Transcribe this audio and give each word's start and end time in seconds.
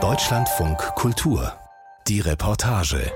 Deutschlandfunk 0.00 0.78
Kultur. 0.94 1.52
Die 2.06 2.20
Reportage. 2.20 3.10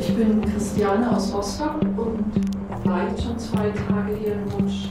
Ich 0.00 0.16
bin 0.16 0.40
Christiane 0.50 1.14
aus 1.14 1.30
Rostock 1.34 1.82
und 1.82 2.86
war 2.86 3.08
jetzt 3.10 3.22
schon 3.22 3.38
zwei 3.38 3.68
Tage 3.68 4.16
hier 4.18 4.32
in 4.32 4.52
Wunsch. 4.52 4.88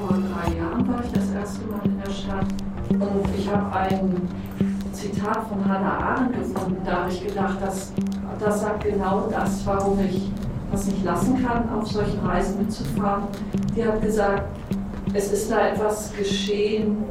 Vor 0.00 0.08
drei 0.08 0.56
Jahren 0.58 0.88
war 0.88 1.04
ich 1.04 1.12
das 1.12 1.30
erste 1.30 1.64
Mal 1.66 1.84
in 1.84 2.00
der 2.00 2.10
Stadt 2.10 2.46
und 2.90 3.38
ich 3.38 3.48
habe 3.48 3.72
ein 3.76 4.28
Zitat 4.92 5.46
von 5.48 5.64
Hannah 5.64 5.98
Arendt 5.98 6.32
gefunden. 6.34 6.82
Da 6.84 7.02
habe 7.02 7.12
ich 7.12 7.24
gedacht, 7.24 7.58
das, 7.60 7.92
das 8.40 8.60
sagt 8.62 8.82
genau 8.82 9.28
das, 9.30 9.64
warum 9.64 10.00
ich 10.00 10.32
das 10.72 10.86
nicht 10.86 11.04
lassen 11.04 11.46
kann, 11.46 11.70
auf 11.70 11.86
solchen 11.86 12.18
Reisen 12.26 12.58
mitzufahren. 12.58 13.28
Die 13.76 13.86
hat 13.86 14.02
gesagt, 14.02 14.57
es 15.14 15.32
ist 15.32 15.50
da 15.50 15.68
etwas 15.68 16.12
geschehen, 16.16 17.04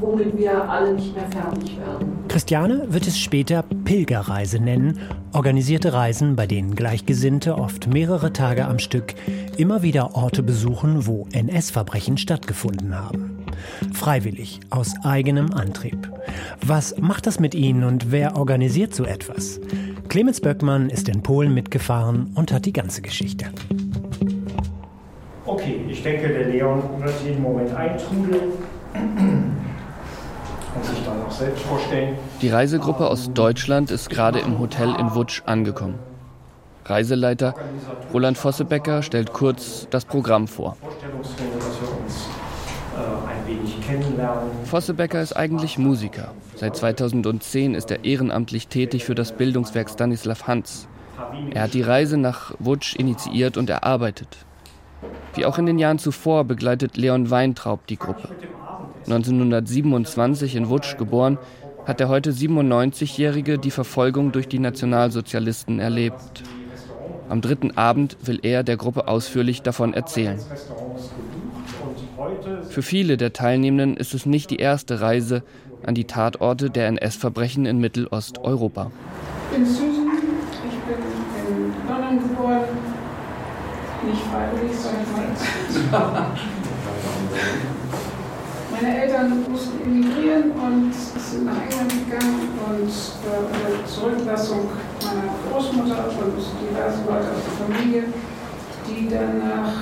womit 0.00 0.36
wir 0.36 0.68
alle 0.68 0.94
nicht 0.94 1.14
mehr 1.14 1.28
fertig 1.30 1.76
werden. 1.78 2.18
Christiane 2.28 2.92
wird 2.92 3.06
es 3.06 3.18
später 3.18 3.64
Pilgerreise 3.84 4.60
nennen, 4.60 4.98
organisierte 5.32 5.92
Reisen, 5.92 6.36
bei 6.36 6.46
denen 6.46 6.74
Gleichgesinnte 6.74 7.56
oft 7.56 7.86
mehrere 7.86 8.32
Tage 8.32 8.66
am 8.66 8.78
Stück 8.78 9.14
immer 9.56 9.82
wieder 9.82 10.14
Orte 10.14 10.42
besuchen, 10.42 11.06
wo 11.06 11.26
NS-Verbrechen 11.32 12.18
stattgefunden 12.18 12.94
haben. 12.98 13.44
Freiwillig, 13.92 14.60
aus 14.70 14.94
eigenem 15.02 15.52
Antrieb. 15.52 16.10
Was 16.64 16.96
macht 16.98 17.26
das 17.26 17.40
mit 17.40 17.54
ihnen 17.54 17.84
und 17.84 18.10
wer 18.10 18.36
organisiert 18.36 18.94
so 18.94 19.04
etwas? 19.04 19.60
Clemens 20.08 20.40
Böckmann 20.40 20.88
ist 20.88 21.08
in 21.08 21.22
Polen 21.22 21.52
mitgefahren 21.52 22.30
und 22.34 22.52
hat 22.52 22.64
die 22.64 22.72
ganze 22.72 23.02
Geschichte. 23.02 23.46
Okay, 25.60 25.80
ich 25.90 26.02
denke, 26.02 26.28
der 26.28 26.46
Leon 26.46 26.82
wird 27.02 27.14
jeden 27.22 27.42
Moment 27.42 27.74
eintrudeln 27.74 28.52
und 30.74 30.84
sich 30.84 31.04
dann 31.04 31.22
auch 31.26 31.30
selbst 31.30 31.62
vorstellen. 31.64 32.16
Die 32.40 32.48
Reisegruppe 32.48 33.06
aus 33.06 33.30
Deutschland 33.34 33.90
ist 33.90 34.08
gerade 34.08 34.38
im 34.38 34.58
Hotel 34.58 34.94
in 34.98 35.14
Wutsch 35.14 35.42
angekommen. 35.44 35.98
Reiseleiter 36.86 37.54
Roland 38.12 38.38
Vossebecker 38.38 39.02
stellt 39.02 39.34
kurz 39.34 39.86
das 39.90 40.06
Programm 40.06 40.48
vor. 40.48 40.78
Äh, 42.96 44.64
Vossebecker 44.64 45.20
ist 45.20 45.34
eigentlich 45.34 45.76
Musiker. 45.76 46.32
Seit 46.56 46.74
2010 46.74 47.74
ist 47.74 47.90
er 47.90 48.04
ehrenamtlich 48.04 48.68
tätig 48.68 49.04
für 49.04 49.14
das 49.14 49.32
Bildungswerk 49.32 49.90
Stanislav 49.90 50.46
Hans. 50.46 50.88
Er 51.50 51.64
hat 51.64 51.74
die 51.74 51.82
Reise 51.82 52.16
nach 52.16 52.54
Wutsch 52.58 52.96
initiiert 52.96 53.58
und 53.58 53.68
erarbeitet. 53.68 54.46
Wie 55.34 55.44
auch 55.44 55.58
in 55.58 55.66
den 55.66 55.78
Jahren 55.78 55.98
zuvor 55.98 56.44
begleitet 56.44 56.96
Leon 56.96 57.30
Weintraub 57.30 57.86
die 57.86 57.96
Gruppe. 57.96 58.28
1927 59.06 60.56
in 60.56 60.68
Wutsch 60.68 60.96
geboren, 60.96 61.38
hat 61.86 62.00
der 62.00 62.08
heute 62.08 62.32
97-Jährige 62.32 63.58
die 63.58 63.70
Verfolgung 63.70 64.32
durch 64.32 64.48
die 64.48 64.58
Nationalsozialisten 64.58 65.80
erlebt. 65.80 66.42
Am 67.28 67.40
dritten 67.40 67.76
Abend 67.76 68.16
will 68.22 68.40
er 68.42 68.62
der 68.62 68.76
Gruppe 68.76 69.08
ausführlich 69.08 69.62
davon 69.62 69.94
erzählen. 69.94 70.38
Für 72.68 72.82
viele 72.82 73.16
der 73.16 73.32
Teilnehmenden 73.32 73.96
ist 73.96 74.14
es 74.14 74.26
nicht 74.26 74.50
die 74.50 74.56
erste 74.56 75.00
Reise 75.00 75.42
an 75.84 75.94
die 75.94 76.04
Tatorte 76.04 76.70
der 76.70 76.88
NS-Verbrechen 76.88 77.66
in 77.66 77.78
Mittelosteuropa. 77.78 78.90
Ich 79.50 79.56
bin 79.56 79.66
Susan, 79.66 80.08
ich 80.68 80.78
bin 80.86 80.98
in 81.48 81.88
London 81.88 82.28
geboren, 82.28 82.64
nicht 84.04 84.22
freiwillig, 84.30 84.76
sondern 84.76 85.04
Meine 88.72 89.02
Eltern 89.02 89.44
mussten 89.50 89.82
emigrieren 89.82 90.52
und 90.52 90.94
sind 90.94 91.44
nach 91.44 91.60
England 91.62 91.90
gegangen 91.90 92.48
und 92.68 92.88
äh, 92.88 93.78
der 93.78 93.86
Zurücklassung 93.86 94.70
meiner 95.04 95.28
Großmutter 95.50 96.04
und 96.08 96.34
diverse 96.60 96.98
Leute 97.06 97.28
aus 97.28 97.42
der 97.44 97.66
Familie, 97.66 98.04
die 98.88 99.08
dann 99.08 99.38
nach. 99.38 99.72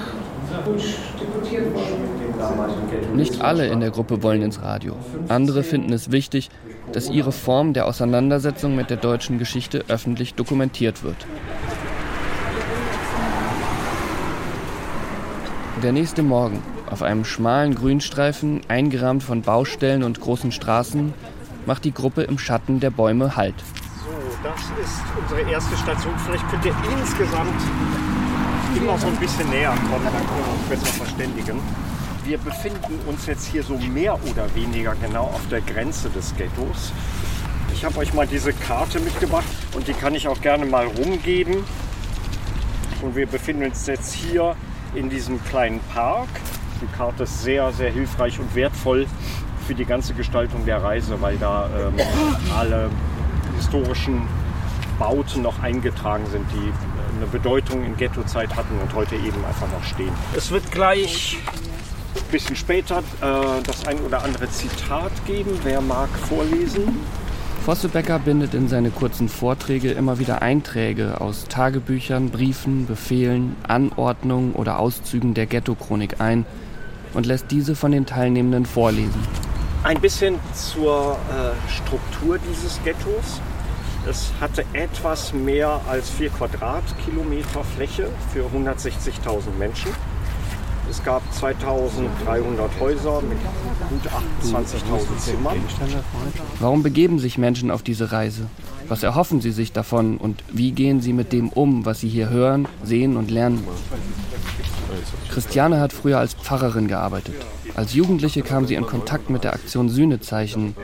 Nicht 3.14 3.42
alle 3.42 3.66
in 3.66 3.80
der 3.80 3.90
Gruppe 3.90 4.22
wollen 4.22 4.40
ins 4.40 4.62
Radio. 4.62 4.96
Andere 5.28 5.62
finden 5.62 5.92
es 5.92 6.10
wichtig, 6.10 6.48
dass 6.92 7.10
ihre 7.10 7.32
Form 7.32 7.74
der 7.74 7.86
Auseinandersetzung 7.86 8.74
mit 8.74 8.88
der 8.88 8.96
deutschen 8.96 9.38
Geschichte 9.38 9.84
öffentlich 9.88 10.34
dokumentiert 10.34 11.04
wird. 11.04 11.16
Der 15.82 15.92
nächste 15.92 16.24
Morgen, 16.24 16.60
auf 16.90 17.02
einem 17.02 17.24
schmalen 17.24 17.76
Grünstreifen, 17.76 18.62
eingerahmt 18.66 19.22
von 19.22 19.42
Baustellen 19.42 20.02
und 20.02 20.20
großen 20.20 20.50
Straßen, 20.50 21.14
macht 21.66 21.84
die 21.84 21.94
Gruppe 21.94 22.22
im 22.22 22.36
Schatten 22.36 22.80
der 22.80 22.90
Bäume 22.90 23.36
Halt. 23.36 23.54
So, 24.04 24.10
das 24.42 24.60
ist 24.84 25.00
unsere 25.22 25.48
erste 25.48 25.76
Station. 25.76 26.12
Vielleicht 26.26 26.48
könnt 26.50 26.64
ihr 26.64 26.74
insgesamt 26.98 27.62
immer 28.76 28.98
so 28.98 29.06
ein 29.06 29.16
bisschen 29.16 29.48
näher 29.50 29.70
kommen, 29.70 30.04
dann 30.04 30.26
können 30.26 30.44
wir 30.46 30.52
uns 30.54 30.68
besser 30.68 30.94
verständigen. 30.94 31.60
Wir 32.24 32.38
befinden 32.38 32.98
uns 33.06 33.26
jetzt 33.26 33.46
hier 33.46 33.62
so 33.62 33.74
mehr 33.76 34.14
oder 34.14 34.52
weniger 34.56 34.96
genau 34.96 35.26
auf 35.26 35.46
der 35.48 35.60
Grenze 35.60 36.10
des 36.10 36.34
Ghettos. 36.36 36.92
Ich 37.72 37.84
habe 37.84 37.98
euch 37.98 38.12
mal 38.14 38.26
diese 38.26 38.52
Karte 38.52 38.98
mitgebracht 38.98 39.46
und 39.76 39.86
die 39.86 39.92
kann 39.92 40.16
ich 40.16 40.26
auch 40.26 40.40
gerne 40.40 40.66
mal 40.66 40.86
rumgeben. 40.86 41.58
Und 43.00 43.14
wir 43.14 43.26
befinden 43.26 43.64
uns 43.64 43.86
jetzt 43.86 44.12
hier 44.12 44.56
in 44.94 45.10
diesem 45.10 45.42
kleinen 45.44 45.80
Park. 45.92 46.28
Die 46.80 46.96
Karte 46.96 47.24
ist 47.24 47.42
sehr, 47.42 47.72
sehr 47.72 47.90
hilfreich 47.90 48.38
und 48.38 48.54
wertvoll 48.54 49.06
für 49.66 49.74
die 49.74 49.84
ganze 49.84 50.14
Gestaltung 50.14 50.64
der 50.64 50.82
Reise, 50.82 51.20
weil 51.20 51.36
da 51.36 51.68
ähm, 51.68 51.94
alle 52.56 52.90
historischen 53.56 54.22
Bauten 54.98 55.42
noch 55.42 55.62
eingetragen 55.62 56.24
sind, 56.26 56.46
die 56.52 56.72
eine 57.16 57.26
Bedeutung 57.26 57.84
in 57.84 57.96
Ghettozeit 57.96 58.54
hatten 58.56 58.78
und 58.80 58.94
heute 58.94 59.16
eben 59.16 59.44
einfach 59.44 59.70
noch 59.70 59.84
stehen. 59.84 60.12
Es 60.36 60.50
wird 60.50 60.70
gleich 60.70 61.36
ein 62.16 62.30
bisschen 62.30 62.56
später 62.56 62.98
äh, 62.98 63.62
das 63.64 63.86
ein 63.86 63.98
oder 64.00 64.22
andere 64.22 64.48
Zitat 64.50 65.12
geben. 65.26 65.58
Wer 65.62 65.80
mag 65.80 66.08
vorlesen? 66.28 67.00
Vossebecker 67.68 68.18
bindet 68.18 68.54
in 68.54 68.66
seine 68.66 68.88
kurzen 68.88 69.28
Vorträge 69.28 69.90
immer 69.90 70.18
wieder 70.18 70.40
Einträge 70.40 71.20
aus 71.20 71.44
Tagebüchern, 71.50 72.30
Briefen, 72.30 72.86
Befehlen, 72.86 73.56
Anordnungen 73.62 74.54
oder 74.54 74.78
Auszügen 74.78 75.34
der 75.34 75.44
Ghetto-Chronik 75.44 76.18
ein 76.18 76.46
und 77.12 77.26
lässt 77.26 77.50
diese 77.50 77.76
von 77.76 77.92
den 77.92 78.06
Teilnehmenden 78.06 78.64
vorlesen. 78.64 79.22
Ein 79.84 80.00
bisschen 80.00 80.36
zur 80.54 81.18
äh, 81.28 81.70
Struktur 81.70 82.38
dieses 82.50 82.82
Ghettos. 82.84 83.38
Es 84.08 84.32
hatte 84.40 84.64
etwas 84.72 85.34
mehr 85.34 85.78
als 85.90 86.08
4 86.08 86.30
Quadratkilometer 86.30 87.64
Fläche 87.76 88.08
für 88.32 88.46
160.000 88.46 89.50
Menschen. 89.58 89.90
Es 90.90 91.04
gab 91.04 91.22
2300 91.32 92.80
Häuser 92.80 93.22
mit 93.22 93.38
gut 93.90 94.10
28.000 94.42 95.18
Zimmern. 95.18 95.56
Warum 96.60 96.82
begeben 96.82 97.18
sich 97.18 97.36
Menschen 97.36 97.70
auf 97.70 97.82
diese 97.82 98.10
Reise? 98.10 98.46
Was 98.88 99.02
erhoffen 99.02 99.42
sie 99.42 99.50
sich 99.50 99.72
davon 99.72 100.16
und 100.16 100.42
wie 100.50 100.72
gehen 100.72 101.00
sie 101.00 101.12
mit 101.12 101.32
dem 101.32 101.50
um, 101.50 101.84
was 101.84 102.00
sie 102.00 102.08
hier 102.08 102.30
hören, 102.30 102.66
sehen 102.82 103.16
und 103.16 103.30
lernen? 103.30 103.62
Christiane 105.30 105.78
hat 105.80 105.92
früher 105.92 106.18
als 106.18 106.34
Pfarrerin 106.34 106.88
gearbeitet. 106.88 107.34
Als 107.74 107.92
Jugendliche 107.94 108.42
kam 108.42 108.66
sie 108.66 108.74
in 108.74 108.86
Kontakt 108.86 109.28
mit 109.28 109.44
der 109.44 109.52
Aktion 109.52 109.90
Sühnezeichen, 109.90 110.74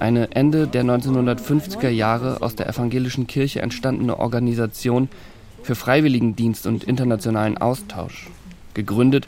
eine 0.00 0.32
Ende 0.32 0.66
der 0.66 0.84
1950er 0.84 1.88
Jahre 1.88 2.42
aus 2.42 2.56
der 2.56 2.68
evangelischen 2.68 3.26
Kirche 3.26 3.62
entstandene 3.62 4.18
Organisation 4.18 5.08
für 5.62 5.74
Freiwilligendienst 5.74 6.66
und 6.66 6.84
internationalen 6.84 7.56
Austausch, 7.58 8.28
gegründet 8.74 9.26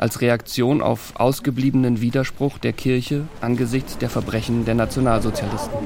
als 0.00 0.22
Reaktion 0.22 0.80
auf 0.80 1.12
ausgebliebenen 1.14 2.00
Widerspruch 2.00 2.56
der 2.56 2.72
Kirche 2.72 3.26
angesichts 3.42 3.98
der 3.98 4.08
Verbrechen 4.08 4.64
der 4.64 4.74
Nationalsozialisten. 4.74 5.76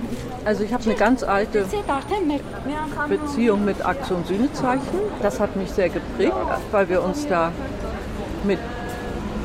Also 0.45 0.63
ich 0.63 0.73
habe 0.73 0.85
eine 0.85 0.95
ganz 0.95 1.25
alte 1.25 1.67
Beziehung 3.09 3.65
mit 3.65 3.85
Aktion 3.85 4.25
Sühnezeichen. 4.25 4.99
Das 5.21 5.41
hat 5.41 5.57
mich 5.57 5.71
sehr 5.71 5.89
geprägt, 5.89 6.33
weil 6.71 6.89
wir 6.89 7.03
uns 7.03 7.27
da 7.27 7.51
mit 8.45 8.61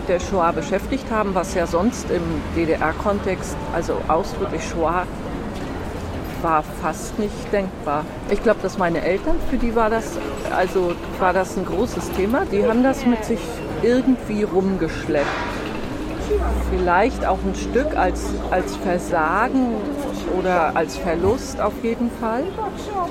der 0.08 0.20
Shoah 0.20 0.52
beschäftigt 0.52 1.10
haben, 1.10 1.34
was 1.34 1.56
ja 1.56 1.66
sonst 1.66 2.06
im 2.12 2.22
DDR-Kontext, 2.56 3.56
also 3.74 4.00
ausdrücklich 4.08 4.62
Shoah, 4.64 5.08
war 6.44 6.64
fast 6.82 7.18
nicht 7.18 7.52
denkbar. 7.52 8.06
Ich 8.30 8.42
glaube, 8.44 8.60
dass 8.62 8.78
meine 8.78 9.02
Eltern, 9.02 9.36
für 9.50 9.58
die 9.58 9.76
war 9.76 9.90
das, 9.90 10.18
also 10.56 10.94
war 11.20 11.34
das 11.34 11.58
ein 11.58 11.66
großes 11.66 12.12
Thema. 12.12 12.46
Die 12.46 12.64
haben 12.66 12.84
das 12.84 13.06
mit 13.06 13.26
sich 13.26 13.40
irgendwie 13.82 14.44
rumgeschleppt. 14.44 15.28
Vielleicht 16.70 17.26
auch 17.26 17.40
ein 17.44 17.56
Stück 17.56 17.98
als, 17.98 18.26
als 18.52 18.76
Versagen 18.76 19.74
oder 20.38 20.76
als 20.76 20.96
Verlust 20.98 21.60
auf 21.60 21.74
jeden 21.82 22.12
Fall. 22.12 22.44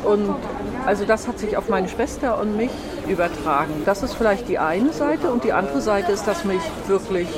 Und 0.05 0.35
also 0.87 1.05
das 1.05 1.27
hat 1.27 1.39
sich 1.39 1.57
auf 1.57 1.69
meine 1.69 1.89
Schwester 1.89 2.41
und 2.41 2.57
mich 2.57 2.71
übertragen. 3.09 3.83
Das 3.85 4.03
ist 4.03 4.15
vielleicht 4.15 4.49
die 4.49 4.59
eine 4.59 4.93
Seite 4.93 5.31
und 5.31 5.45
die 5.45 5.53
andere 5.53 5.81
Seite 5.81 6.13
ist, 6.13 6.27
dass 6.27 6.45
mich 6.45 6.63
wirklich 6.87 7.29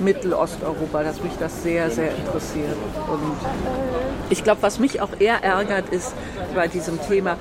Mittelosteuropa, 0.00 1.04
dass 1.04 1.22
mich 1.22 1.32
das 1.38 1.62
sehr, 1.62 1.90
sehr 1.90 2.10
interessiert. 2.14 2.76
Und 3.08 3.36
ich 4.30 4.42
glaube, 4.42 4.62
was 4.62 4.78
mich 4.80 5.00
auch 5.00 5.10
eher 5.18 5.42
ärgert, 5.44 5.90
ist 5.90 6.12
bei 6.54 6.66
diesem 6.66 7.00
Thema, 7.00 7.36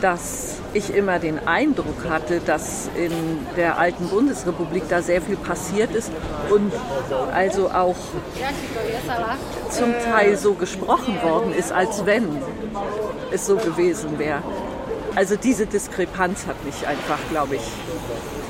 dass 0.00 0.57
ich 0.78 0.94
immer 0.94 1.18
den 1.18 1.46
Eindruck 1.46 2.08
hatte, 2.08 2.40
dass 2.40 2.88
in 2.96 3.12
der 3.56 3.78
alten 3.78 4.08
Bundesrepublik 4.08 4.84
da 4.88 5.02
sehr 5.02 5.20
viel 5.20 5.36
passiert 5.36 5.94
ist 5.94 6.10
und 6.50 6.72
also 7.34 7.70
auch 7.70 7.96
zum 9.70 9.92
Teil 10.10 10.36
so 10.36 10.54
gesprochen 10.54 11.20
worden 11.22 11.52
ist, 11.52 11.72
als 11.72 12.06
wenn 12.06 12.24
es 13.30 13.46
so 13.46 13.56
gewesen 13.56 14.18
wäre. 14.18 14.42
Also 15.14 15.36
diese 15.36 15.66
Diskrepanz 15.66 16.46
hat 16.46 16.64
mich 16.64 16.86
einfach, 16.86 17.18
glaube 17.30 17.56
ich, 17.56 17.72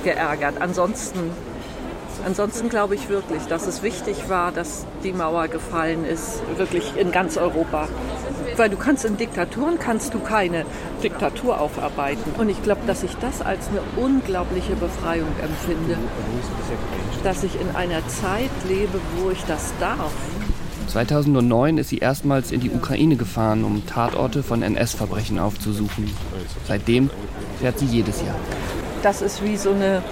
geärgert. 0.04 0.60
Ansonsten, 0.60 1.30
ansonsten 2.26 2.69
glaube 2.69 2.94
ich 2.94 3.08
wirklich, 3.08 3.44
dass 3.44 3.66
es 3.66 3.82
wichtig 3.82 4.28
war, 4.28 4.52
dass 4.52 4.84
die 5.02 5.12
Mauer 5.12 5.48
gefallen 5.48 6.04
ist, 6.04 6.42
wirklich 6.56 6.96
in 6.96 7.10
ganz 7.10 7.36
Europa. 7.36 7.88
Weil 8.58 8.70
du 8.70 8.76
kannst 8.76 9.05
in 9.05 9.16
Diktaturen 9.16 9.78
kannst 9.78 10.14
du 10.14 10.19
keine 10.19 10.64
Diktatur 11.02 11.60
aufarbeiten. 11.60 12.32
Und 12.38 12.49
ich 12.49 12.60
glaube, 12.62 12.81
dass 12.88 13.05
ich 13.05 13.14
das 13.20 13.40
als 13.40 13.69
eine 13.69 13.81
unglaubliche 13.96 14.75
Befreiung 14.75 15.28
empfinde. 15.40 15.96
Dass 17.22 17.44
ich 17.44 17.60
in 17.60 17.76
einer 17.76 18.06
Zeit 18.08 18.50
lebe, 18.69 19.00
wo 19.16 19.31
ich 19.31 19.43
das 19.44 19.72
darf. 19.78 20.12
2009 20.88 21.78
ist 21.78 21.90
sie 21.90 21.99
erstmals 21.99 22.50
in 22.50 22.60
die 22.60 22.70
Ukraine 22.70 23.14
gefahren, 23.14 23.62
um 23.62 23.87
Tatorte 23.87 24.43
von 24.43 24.62
NS-Verbrechen 24.62 25.38
aufzusuchen. 25.38 26.11
Seitdem 26.66 27.11
fährt 27.61 27.78
sie 27.78 27.87
jedes 27.87 28.22
Jahr. 28.22 28.34
Das 29.02 29.22
ist 29.22 29.44
wie 29.44 29.56
so 29.56 29.70
eine 29.70 30.02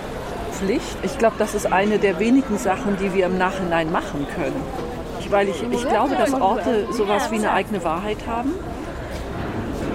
Pflicht. 0.53 0.97
Ich 1.03 1.19
glaube, 1.19 1.37
das 1.39 1.57
ist 1.57 1.73
eine 1.73 1.99
der 1.99 2.21
wenigen 2.21 2.59
Sachen, 2.59 2.97
die 2.99 3.13
wir 3.13 3.27
im 3.27 3.39
Nachhinein 3.39 3.91
machen 3.91 4.25
können. 4.37 4.86
Weil 5.31 5.49
ich, 5.49 5.63
ich 5.71 5.89
glaube, 5.89 6.15
dass 6.15 6.33
Orte 6.35 6.87
sowas 6.93 7.31
wie 7.31 7.37
eine 7.37 7.53
eigene 7.53 7.83
Wahrheit 7.85 8.19
haben. 8.27 8.53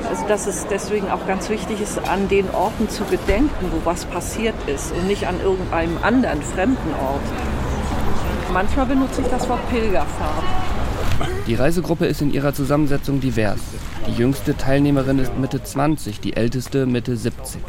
Also 0.10 0.28
dass 0.28 0.45
es 0.45 0.68
deswegen 0.68 1.10
auch 1.10 1.25
ganz 1.25 1.50
wichtig 1.50 1.80
ist, 1.80 1.98
an 2.10 2.28
den 2.28 2.50
Orten 2.50 2.89
zu 2.89 3.06
gedenken, 3.06 3.72
wo 3.72 3.86
was 3.86 4.06
passiert 4.06 4.56
ist 4.68 4.92
und 4.92 5.07
nicht 5.07 5.28
an 5.28 5.39
irgendeinem 5.42 5.98
anderen 6.01 6.42
fremden 6.42 6.94
Ort. 6.95 7.22
Manchmal 8.51 8.88
benutze 8.88 9.22
ich 9.22 9.28
das 9.28 9.48
Wort 9.48 9.62
Pilgerfahrt. 9.69 10.44
Die 11.48 11.56
Reisegruppe 11.56 12.06
ist 12.06 12.22
in 12.22 12.33
ihrer 12.33 12.54
Zusammensetzung 12.54 13.22
divers. 13.22 13.60
Die 14.07 14.13
jüngste 14.13 14.57
Teilnehmerin 14.57 15.19
ist 15.19 15.38
Mitte 15.38 15.63
20, 15.63 16.19
die 16.19 16.36
älteste 16.36 16.86
Mitte 16.86 17.16
70. 17.16 17.62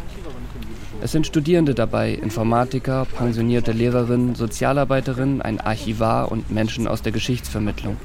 Es 1.02 1.10
sind 1.10 1.26
Studierende 1.26 1.74
dabei, 1.74 2.12
Informatiker, 2.12 3.06
pensionierte 3.06 3.72
Lehrerinnen, 3.72 4.36
Sozialarbeiterinnen, 4.36 5.42
ein 5.42 5.60
Archivar 5.60 6.30
und 6.30 6.52
Menschen 6.52 6.86
aus 6.86 7.02
der 7.02 7.10
Geschichtsvermittlung. 7.10 7.96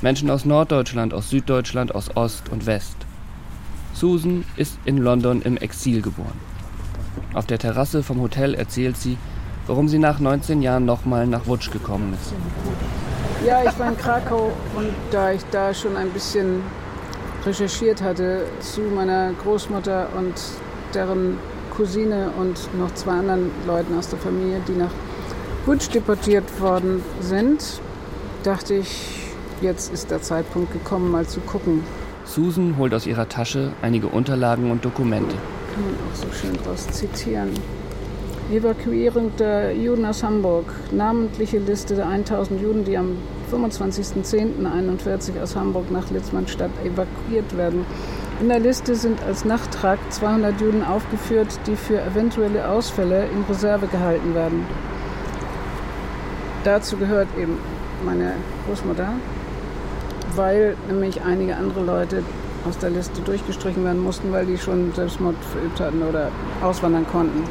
Menschen 0.00 0.30
aus 0.30 0.44
Norddeutschland, 0.44 1.12
aus 1.12 1.28
Süddeutschland, 1.30 1.92
aus 1.92 2.16
Ost 2.16 2.50
und 2.50 2.66
West. 2.66 2.94
Susan 3.94 4.44
ist 4.56 4.78
in 4.84 4.98
London 4.98 5.42
im 5.42 5.56
Exil 5.56 6.02
geboren. 6.02 6.38
Auf 7.34 7.46
der 7.46 7.58
Terrasse 7.58 8.04
vom 8.04 8.20
Hotel 8.20 8.54
erzählt 8.54 8.96
sie, 8.96 9.18
warum 9.66 9.88
sie 9.88 9.98
nach 9.98 10.20
19 10.20 10.62
Jahren 10.62 10.84
nochmal 10.84 11.26
nach 11.26 11.48
Wutsch 11.48 11.72
gekommen 11.72 12.14
ist. 12.14 12.32
Ja, 13.44 13.60
ich 13.64 13.76
war 13.76 13.88
in 13.88 13.98
Krakau 13.98 14.52
und 14.76 14.90
da 15.10 15.32
ich 15.32 15.42
da 15.50 15.74
schon 15.74 15.96
ein 15.96 16.10
bisschen 16.10 16.62
recherchiert 17.44 18.00
hatte 18.00 18.46
zu 18.60 18.82
meiner 18.82 19.32
Großmutter 19.32 20.10
und 20.16 20.34
deren 20.94 21.38
Cousine 21.82 22.30
und 22.38 22.78
noch 22.78 22.94
zwei 22.94 23.10
anderen 23.10 23.50
Leuten 23.66 23.98
aus 23.98 24.08
der 24.08 24.20
Familie, 24.20 24.60
die 24.68 24.78
nach 24.78 24.92
Wutsch 25.66 25.92
deportiert 25.92 26.44
worden 26.60 27.02
sind, 27.18 27.80
dachte 28.44 28.74
ich, 28.74 29.32
jetzt 29.60 29.92
ist 29.92 30.12
der 30.12 30.22
Zeitpunkt 30.22 30.72
gekommen, 30.72 31.10
mal 31.10 31.26
zu 31.26 31.40
gucken. 31.40 31.82
Susan 32.24 32.76
holt 32.78 32.94
aus 32.94 33.04
ihrer 33.04 33.28
Tasche 33.28 33.72
einige 33.82 34.06
Unterlagen 34.06 34.70
und 34.70 34.84
Dokumente. 34.84 35.34
Kann 35.74 35.82
man 35.82 35.94
auch 35.94 36.14
so 36.14 36.32
schön 36.32 36.56
draus 36.62 36.86
zitieren. 36.86 37.50
Evakuierung 38.52 39.32
der 39.36 39.74
Juden 39.74 40.04
aus 40.04 40.22
Hamburg. 40.22 40.66
Namentliche 40.92 41.58
Liste 41.58 41.96
der 41.96 42.06
1000 42.06 42.62
Juden, 42.62 42.84
die 42.84 42.96
am 42.96 43.16
25.10.41 43.50 45.42
aus 45.42 45.56
Hamburg 45.56 45.90
nach 45.90 46.08
Litzmannstadt 46.12 46.70
evakuiert 46.84 47.56
werden. 47.56 47.84
In 48.40 48.48
der 48.48 48.58
Liste 48.58 48.96
sind 48.96 49.22
als 49.22 49.44
Nachtrag 49.44 49.98
200 50.10 50.60
Juden 50.60 50.82
aufgeführt, 50.82 51.60
die 51.66 51.76
für 51.76 52.00
eventuelle 52.02 52.68
Ausfälle 52.68 53.26
in 53.26 53.44
Reserve 53.48 53.86
gehalten 53.86 54.34
werden. 54.34 54.66
Dazu 56.64 56.96
gehört 56.96 57.28
eben 57.38 57.58
meine 58.04 58.34
Großmutter, 58.66 59.08
weil 60.34 60.76
nämlich 60.88 61.22
einige 61.22 61.56
andere 61.56 61.84
Leute 61.84 62.22
aus 62.68 62.78
der 62.78 62.90
Liste 62.90 63.20
durchgestrichen 63.22 63.84
werden 63.84 64.02
mussten, 64.02 64.32
weil 64.32 64.46
die 64.46 64.58
schon 64.58 64.92
Selbstmord 64.94 65.36
verübt 65.52 65.80
hatten 65.80 66.02
oder 66.02 66.30
auswandern 66.62 67.06
konnten. 67.06 67.42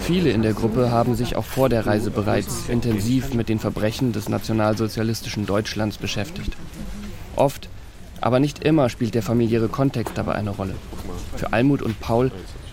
Viele 0.00 0.30
in 0.30 0.42
der 0.42 0.52
Gruppe 0.52 0.90
haben 0.90 1.14
sich 1.14 1.36
auch 1.36 1.44
vor 1.44 1.68
der 1.68 1.86
Reise 1.86 2.10
bereits 2.10 2.68
intensiv 2.68 3.34
mit 3.34 3.48
den 3.48 3.58
Verbrechen 3.58 4.12
des 4.12 4.28
nationalsozialistischen 4.28 5.46
Deutschlands 5.46 5.98
beschäftigt. 5.98 6.52
Oft, 7.34 7.68
aber 8.26 8.40
nicht 8.40 8.64
immer 8.64 8.88
spielt 8.88 9.14
der 9.14 9.22
familiäre 9.22 9.68
Kontext 9.68 10.18
dabei 10.18 10.34
eine 10.34 10.50
Rolle. 10.50 10.74
Für 11.36 11.52
Almut 11.52 11.80
und 11.80 12.00
Paul 12.00 12.32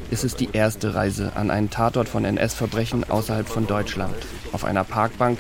ist 0.10 0.24
es 0.24 0.36
die 0.36 0.50
erste 0.52 0.96
Reise 0.96 1.34
an 1.36 1.52
einen 1.52 1.70
Tatort 1.70 2.10
von 2.10 2.26
NS-Verbrechen 2.26 3.08
außerhalb 3.08 3.48
von 3.48 3.68
Deutschland. 3.68 4.16
Auf 4.52 4.66
einer 4.66 4.84
Parkbank 4.84 5.38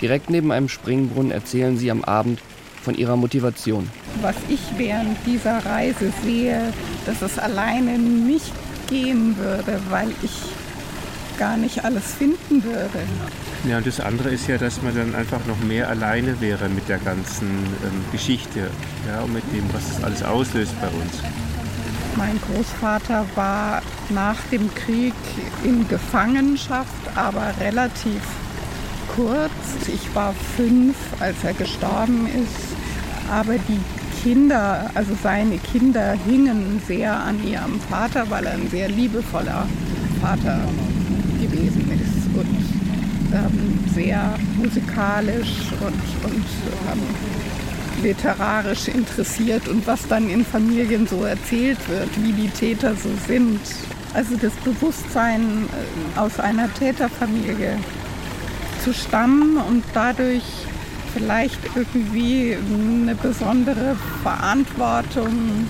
direkt 0.00 0.30
neben 0.30 0.52
einem 0.52 0.68
Springbrunnen 0.68 1.32
erzählen 1.32 1.76
sie 1.76 1.90
am 1.90 2.04
Abend 2.04 2.40
von 2.84 2.94
ihrer 2.94 3.16
Motivation. 3.16 3.90
Was 4.22 4.36
ich 4.48 4.60
während 4.76 5.18
dieser 5.26 5.66
Reise 5.66 6.12
sehe, 6.22 6.72
dass 7.04 7.20
es 7.22 7.36
alleine 7.36 7.98
nicht 7.98 8.52
gehen 8.88 9.36
würde, 9.38 9.80
weil 9.90 10.12
ich 10.22 10.40
gar 11.36 11.56
nicht 11.56 11.84
alles 11.84 12.14
finden 12.14 12.62
würde. 12.62 13.00
Ja, 13.64 13.78
und 13.78 13.86
das 13.86 14.00
andere 14.00 14.30
ist 14.30 14.46
ja, 14.46 14.56
dass 14.56 14.82
man 14.82 14.94
dann 14.94 15.14
einfach 15.14 15.44
noch 15.46 15.58
mehr 15.58 15.88
alleine 15.88 16.40
wäre 16.40 16.68
mit 16.68 16.88
der 16.88 16.98
ganzen 16.98 17.48
ähm, 17.48 18.04
Geschichte 18.12 18.70
ja, 19.06 19.22
und 19.22 19.32
mit 19.32 19.44
dem, 19.52 19.64
was 19.72 19.88
das 19.88 20.04
alles 20.04 20.22
auslöst 20.22 20.74
bei 20.80 20.88
uns. 20.88 21.22
Mein 22.16 22.40
Großvater 22.40 23.26
war 23.34 23.82
nach 24.10 24.40
dem 24.50 24.72
Krieg 24.74 25.14
in 25.64 25.86
Gefangenschaft, 25.88 26.88
aber 27.14 27.52
relativ 27.60 28.22
kurz. 29.14 29.50
Ich 29.86 30.14
war 30.14 30.34
fünf, 30.56 30.96
als 31.20 31.36
er 31.44 31.54
gestorben 31.54 32.26
ist. 32.26 32.76
Aber 33.30 33.54
die 33.54 33.80
Kinder, 34.22 34.90
also 34.94 35.16
seine 35.22 35.58
Kinder, 35.58 36.16
hingen 36.26 36.80
sehr 36.86 37.14
an 37.14 37.46
ihrem 37.46 37.80
Vater, 37.80 38.28
weil 38.30 38.46
er 38.46 38.54
ein 38.54 38.68
sehr 38.70 38.88
liebevoller 38.88 39.66
Vater 40.20 40.60
und 40.66 40.97
ähm, 43.32 43.78
sehr 43.94 44.34
musikalisch 44.56 45.72
und, 45.80 46.30
und 46.30 46.44
ähm, 46.92 48.02
literarisch 48.02 48.88
interessiert 48.88 49.68
und 49.68 49.86
was 49.86 50.06
dann 50.06 50.30
in 50.30 50.44
Familien 50.44 51.06
so 51.06 51.24
erzählt 51.24 51.78
wird, 51.88 52.08
wie 52.22 52.32
die 52.32 52.48
Täter 52.48 52.94
so 52.94 53.10
sind. 53.26 53.60
Also 54.14 54.36
das 54.36 54.52
Bewusstsein 54.64 55.64
äh, 56.16 56.18
aus 56.18 56.40
einer 56.40 56.72
Täterfamilie 56.74 57.78
zu 58.82 58.94
stammen 58.94 59.58
und 59.58 59.84
dadurch 59.92 60.44
vielleicht 61.12 61.58
irgendwie 61.74 62.56
eine 62.56 63.14
besondere 63.14 63.96
Verantwortung 64.22 65.66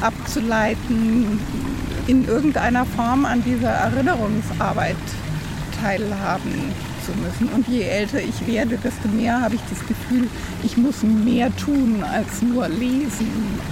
abzuleiten, 0.00 1.40
in 2.06 2.26
irgendeiner 2.26 2.84
Form 2.84 3.24
an 3.24 3.42
dieser 3.44 3.70
Erinnerungsarbeit 3.70 4.96
teilhaben 5.80 6.72
zu 7.04 7.12
müssen. 7.12 7.52
Und 7.54 7.68
je 7.68 7.82
älter 7.82 8.20
ich 8.20 8.46
werde, 8.46 8.76
desto 8.78 9.08
mehr 9.08 9.40
habe 9.40 9.54
ich 9.54 9.60
das 9.70 9.86
Gefühl, 9.86 10.28
ich 10.62 10.76
muss 10.76 11.02
mehr 11.02 11.54
tun 11.56 12.02
als 12.02 12.42
nur 12.42 12.68
lesen. 12.68 13.28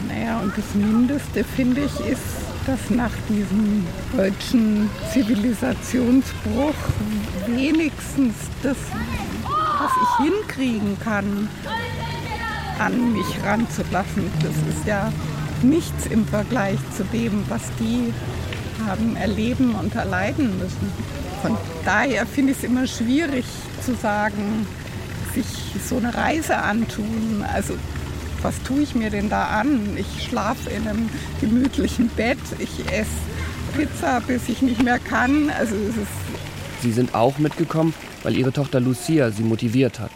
Naja, 0.09 0.41
und 0.41 0.53
das 0.57 0.75
Mindeste, 0.75 1.45
finde 1.45 1.83
ich, 1.83 2.07
ist, 2.07 2.23
dass 2.67 2.91
nach 2.91 3.13
diesem 3.29 3.87
deutschen 4.17 4.91
Zivilisationsbruch 5.13 6.75
wenigstens 7.47 8.35
das, 8.63 8.77
was 9.45 9.91
ich 10.03 10.27
hinkriegen 10.27 10.99
kann, 11.01 11.49
an 12.79 13.13
mich 13.13 13.27
ranzulassen. 13.45 14.31
Das 14.43 14.53
ist 14.75 14.87
ja 14.87 15.13
nichts 15.63 16.07
im 16.07 16.27
Vergleich 16.27 16.79
zu 16.97 17.05
dem, 17.05 17.45
was 17.49 17.63
die 17.81 18.13
haben 18.87 19.17
erleben 19.17 19.75
und 19.75 19.95
erleiden 19.95 20.59
müssen. 20.59 21.18
Von 21.43 21.57
daher 21.85 22.27
finde 22.27 22.53
ich 22.53 22.59
es 22.59 22.65
immer 22.65 22.87
schwierig 22.87 23.45
zu 23.85 23.95
sagen, 23.95 24.67
sich 25.35 25.47
so 25.89 25.97
eine 25.97 26.15
Reise 26.15 26.57
antun. 26.59 27.45
Also 27.53 27.75
was 28.43 28.63
tue 28.63 28.83
ich 28.83 28.95
mir 28.95 29.11
denn 29.11 29.29
da 29.29 29.47
an? 29.47 29.97
Ich 29.97 30.25
schlafe 30.25 30.71
in 30.71 30.87
einem 30.87 31.09
gemütlichen 31.41 32.09
Bett, 32.09 32.39
ich 32.59 32.87
esse 32.93 33.11
Pizza, 33.77 34.21
bis 34.27 34.49
ich 34.49 34.63
nicht 34.63 34.83
mehr 34.83 34.99
kann. 34.99 35.51
Also 35.51 35.75
es 35.75 35.97
ist 35.97 36.09
Sie 36.81 36.93
sind 36.93 37.15
auch 37.15 37.39
mitgekommen, 37.39 37.93
weil 38.23 38.37
ihre 38.37 38.53
Tochter 38.53 38.79
Lucia 38.79 39.33
sie 39.33 39.43
motiviert 39.43 39.99
hat. 39.99 40.13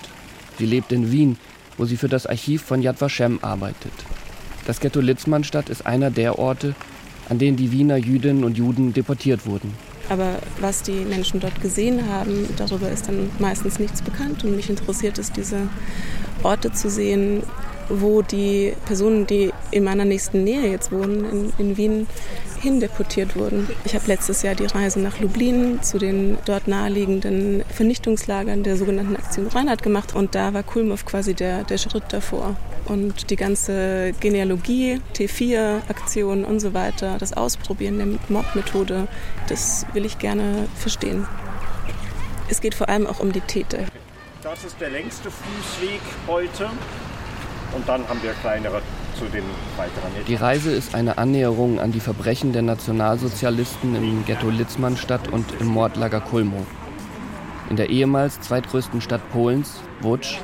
Sie 0.58 0.66
lebt 0.66 0.92
in 0.92 1.10
Wien, 1.10 1.36
wo 1.76 1.86
sie 1.86 1.96
für 1.96 2.08
das 2.08 2.26
Archiv 2.26 2.62
von 2.62 2.82
Yad 2.82 3.00
Vashem 3.00 3.40
arbeitet. 3.42 3.92
Das 4.64 4.78
Ghetto 4.78 5.00
Litzmannstadt 5.00 5.68
ist 5.68 5.86
einer 5.86 6.10
der 6.10 6.38
Orte, 6.38 6.76
an 7.28 7.38
denen 7.38 7.56
die 7.56 7.72
Wiener 7.72 7.96
Jüdinnen 7.96 8.44
und 8.44 8.56
Juden 8.56 8.92
deportiert 8.92 9.44
wurden. 9.44 9.74
Aber 10.09 10.38
was 10.61 10.82
die 10.82 11.04
Menschen 11.04 11.40
dort 11.40 11.61
gesehen 11.61 12.09
haben, 12.09 12.49
darüber 12.56 12.90
ist 12.90 13.09
dann 13.09 13.30
meistens 13.38 13.78
nichts 13.78 14.02
bekannt. 14.02 14.44
Und 14.44 14.56
mich 14.56 14.68
interessiert 14.68 15.18
es, 15.18 15.32
diese 15.32 15.68
Orte 16.42 16.73
zu 16.73 16.90
sehen, 16.90 17.42
wo 17.88 18.23
die 18.23 18.75
Personen, 18.85 19.26
die 19.26 19.52
in 19.71 19.85
meiner 19.85 20.04
nächsten 20.04 20.44
Nähe 20.44 20.71
jetzt 20.71 20.92
wohnen, 20.92 21.25
in, 21.25 21.52
in 21.59 21.76
Wien, 21.76 22.06
hindeportiert 22.61 23.37
wurden. 23.37 23.68
Ich 23.85 23.94
habe 23.94 24.06
letztes 24.06 24.42
Jahr 24.42 24.54
die 24.54 24.66
Reise 24.66 25.00
nach 25.00 25.18
Lublin 25.18 25.82
zu 25.82 25.99
den 25.99 26.38
dort 26.44 26.68
naheliegenden 26.68 27.64
Vernichtungslagern 27.68 28.62
der 28.62 28.76
sogenannten 28.76 29.16
Aktion 29.16 29.49
Reinhardt 29.49 29.82
gemacht 29.82 30.14
und 30.14 30.35
da 30.37 30.54
war 30.54 30.62
Kulmov 30.62 31.04
quasi 31.04 31.35
der, 31.35 31.64
der 31.64 31.78
Schritt 31.78 32.04
davor. 32.11 32.56
Und 32.86 33.30
die 33.30 33.36
ganze 33.36 34.12
Genealogie, 34.20 35.00
T4-Aktion 35.14 36.44
und 36.44 36.60
so 36.60 36.74
weiter, 36.74 37.16
das 37.18 37.32
Ausprobieren 37.32 37.98
der 37.98 38.08
Mordmethode, 38.28 39.06
das 39.48 39.86
will 39.92 40.04
ich 40.04 40.18
gerne 40.18 40.68
verstehen. 40.74 41.26
Es 42.48 42.60
geht 42.60 42.74
vor 42.74 42.88
allem 42.88 43.06
auch 43.06 43.20
um 43.20 43.32
die 43.32 43.40
Täter. 43.40 43.78
Das 44.42 44.64
ist 44.64 44.80
der 44.80 44.90
längste 44.90 45.30
Fußweg 45.30 46.00
heute. 46.26 46.68
Und 47.74 47.88
dann 47.88 48.06
haben 48.08 48.22
wir 48.22 48.32
kleinere 48.32 48.82
zu 49.18 49.24
den 49.26 49.44
weiteren. 49.76 50.10
Die 50.26 50.34
Reise 50.34 50.72
ist 50.72 50.94
eine 50.94 51.16
Annäherung 51.18 51.80
an 51.80 51.92
die 51.92 52.00
Verbrechen 52.00 52.52
der 52.52 52.62
Nationalsozialisten 52.62 53.94
im 53.94 54.24
Ghetto 54.26 54.50
Litzmannstadt 54.50 55.28
und 55.28 55.46
im 55.60 55.68
Mordlager 55.68 56.20
Kulmo. 56.20 56.66
In 57.70 57.76
der 57.76 57.88
ehemals 57.88 58.40
zweitgrößten 58.40 59.00
Stadt 59.00 59.22
Polens, 59.30 59.80
Łódź, 60.02 60.38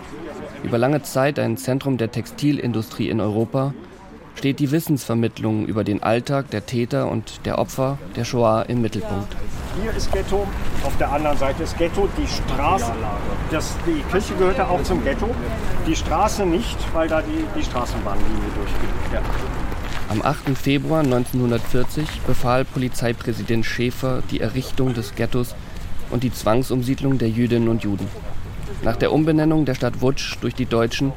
über 0.63 0.79
lange 0.79 1.03
Zeit 1.03 1.39
ein 1.39 1.57
Zentrum 1.57 1.97
der 1.99 2.11
Textilindustrie 2.11 3.09
in 3.09 3.21
Europa, 3.21 3.75
steht 4.35 4.61
die 4.61 4.71
Wissensvermittlung 4.71 5.67
über 5.67 5.85
den 5.85 6.03
Alltag 6.03 6.51
der 6.51 6.65
Täter 6.65 7.11
und 7.11 7.45
der 7.45 7.59
Opfer 7.59 7.99
der 8.17 8.25
Shoah 8.25 8.65
im 8.69 8.81
Mittelpunkt. 8.81 9.37
Hier 9.83 9.93
ist 9.93 10.13
Ghetto, 10.13 10.47
auf 10.85 10.97
der 10.99 11.13
anderen 11.13 11.37
Seite 11.37 11.63
ist 11.63 11.77
Ghetto. 11.77 12.09
Die 12.17 12.27
Straße, 12.27 12.93
das, 13.51 13.77
die 13.87 14.01
Kirche 14.11 14.35
gehörte 14.35 14.69
auch 14.69 14.83
zum 14.83 15.03
Ghetto. 15.05 15.29
Die 15.87 15.97
Straße 15.97 16.47
nicht, 16.47 16.77
weil 16.95 17.09
da 17.09 17.21
die, 17.21 17.45
die 17.59 17.65
Straßenbahnlinie 17.65 18.49
durchgeht. 18.55 19.13
Ja. 19.13 19.21
Am 20.09 20.23
8. 20.23 20.57
Februar 20.57 21.01
1940 21.01 22.23
befahl 22.27 22.65
Polizeipräsident 22.65 23.67
Schäfer 23.67 24.23
die 24.31 24.41
Errichtung 24.41 24.95
des 24.95 25.15
Ghettos 25.15 25.55
und 26.11 26.23
die 26.23 26.33
Zwangsumsiedlung 26.33 27.19
der 27.19 27.29
Jüdinnen 27.29 27.69
und 27.69 27.85
Juden. 27.85 28.09
Nach 28.83 28.97
der 28.97 29.13
Umbenennung 29.13 29.65
der 29.65 29.75
Stadt 29.75 30.01
Wutsch 30.01 30.37
durch 30.41 30.55
die 30.55 30.67
Deutschen 30.67 31.13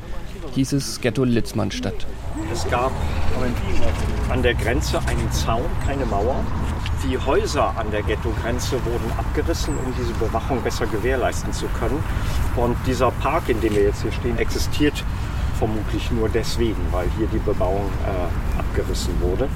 hieß 0.55 0.73
es 0.73 1.01
Ghetto 1.01 1.23
Litzmannstadt. 1.23 2.05
Es 2.51 2.67
gab 2.69 2.91
an 4.29 4.43
der 4.43 4.53
Grenze 4.53 4.99
einen 4.99 5.31
Zaun, 5.31 5.65
keine 5.85 6.05
Mauer. 6.05 6.43
Die 7.07 7.17
Häuser 7.17 7.73
an 7.77 7.89
der 7.91 8.03
Ghetto-Grenze 8.03 8.73
wurden 8.85 9.11
abgerissen, 9.17 9.73
um 9.85 9.93
diese 9.97 10.13
Bewachung 10.13 10.61
besser 10.61 10.85
gewährleisten 10.85 11.51
zu 11.51 11.65
können. 11.79 12.03
Und 12.55 12.77
dieser 12.85 13.11
Park, 13.11 13.49
in 13.49 13.59
dem 13.59 13.75
wir 13.75 13.83
jetzt 13.83 14.01
hier 14.03 14.11
stehen, 14.11 14.37
existiert 14.37 15.03
vermutlich 15.57 16.11
nur 16.11 16.29
deswegen, 16.29 16.81
weil 16.91 17.07
hier 17.17 17.27
die 17.27 17.39
Bebauung 17.39 17.89
äh, 18.05 18.59
abgerissen 18.59 19.13
wurde. 19.21 19.47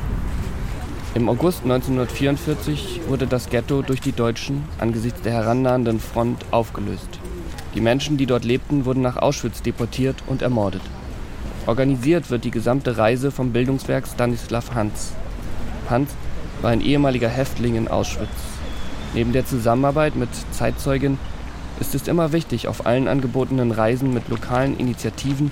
Im 1.13 1.29
August 1.29 1.63
1944 1.63 3.01
wurde 3.07 3.25
das 3.25 3.49
Ghetto 3.49 3.81
durch 3.81 4.01
die 4.01 4.11
Deutschen 4.11 4.63
angesichts 4.79 5.21
der 5.21 5.33
herannahenden 5.33 5.99
Front 5.99 6.45
aufgelöst. 6.51 7.19
Die 7.75 7.81
Menschen, 7.81 8.17
die 8.17 8.25
dort 8.25 8.45
lebten, 8.45 8.85
wurden 8.85 9.01
nach 9.01 9.17
Auschwitz 9.17 9.61
deportiert 9.61 10.15
und 10.27 10.41
ermordet. 10.41 10.81
Organisiert 11.67 12.29
wird 12.29 12.45
die 12.45 12.51
gesamte 12.51 12.97
Reise 12.97 13.31
vom 13.31 13.51
Bildungswerk 13.51 14.07
Stanislav 14.07 14.73
Hans. 14.73 15.11
Hans 15.89 16.11
war 16.61 16.71
ein 16.71 16.81
ehemaliger 16.81 17.29
Häftling 17.29 17.75
in 17.75 17.87
Auschwitz. 17.87 18.29
Neben 19.13 19.33
der 19.33 19.45
Zusammenarbeit 19.45 20.15
mit 20.15 20.29
Zeitzeugen 20.51 21.17
ist 21.79 21.95
es 21.95 22.07
immer 22.07 22.31
wichtig, 22.31 22.67
auf 22.67 22.85
allen 22.85 23.07
angebotenen 23.07 23.71
Reisen 23.71 24.13
mit 24.13 24.29
lokalen 24.29 24.77
Initiativen, 24.77 25.51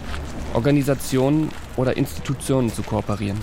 Organisationen 0.54 1.50
oder 1.76 1.98
Institutionen 1.98 2.72
zu 2.72 2.84
kooperieren. 2.84 3.40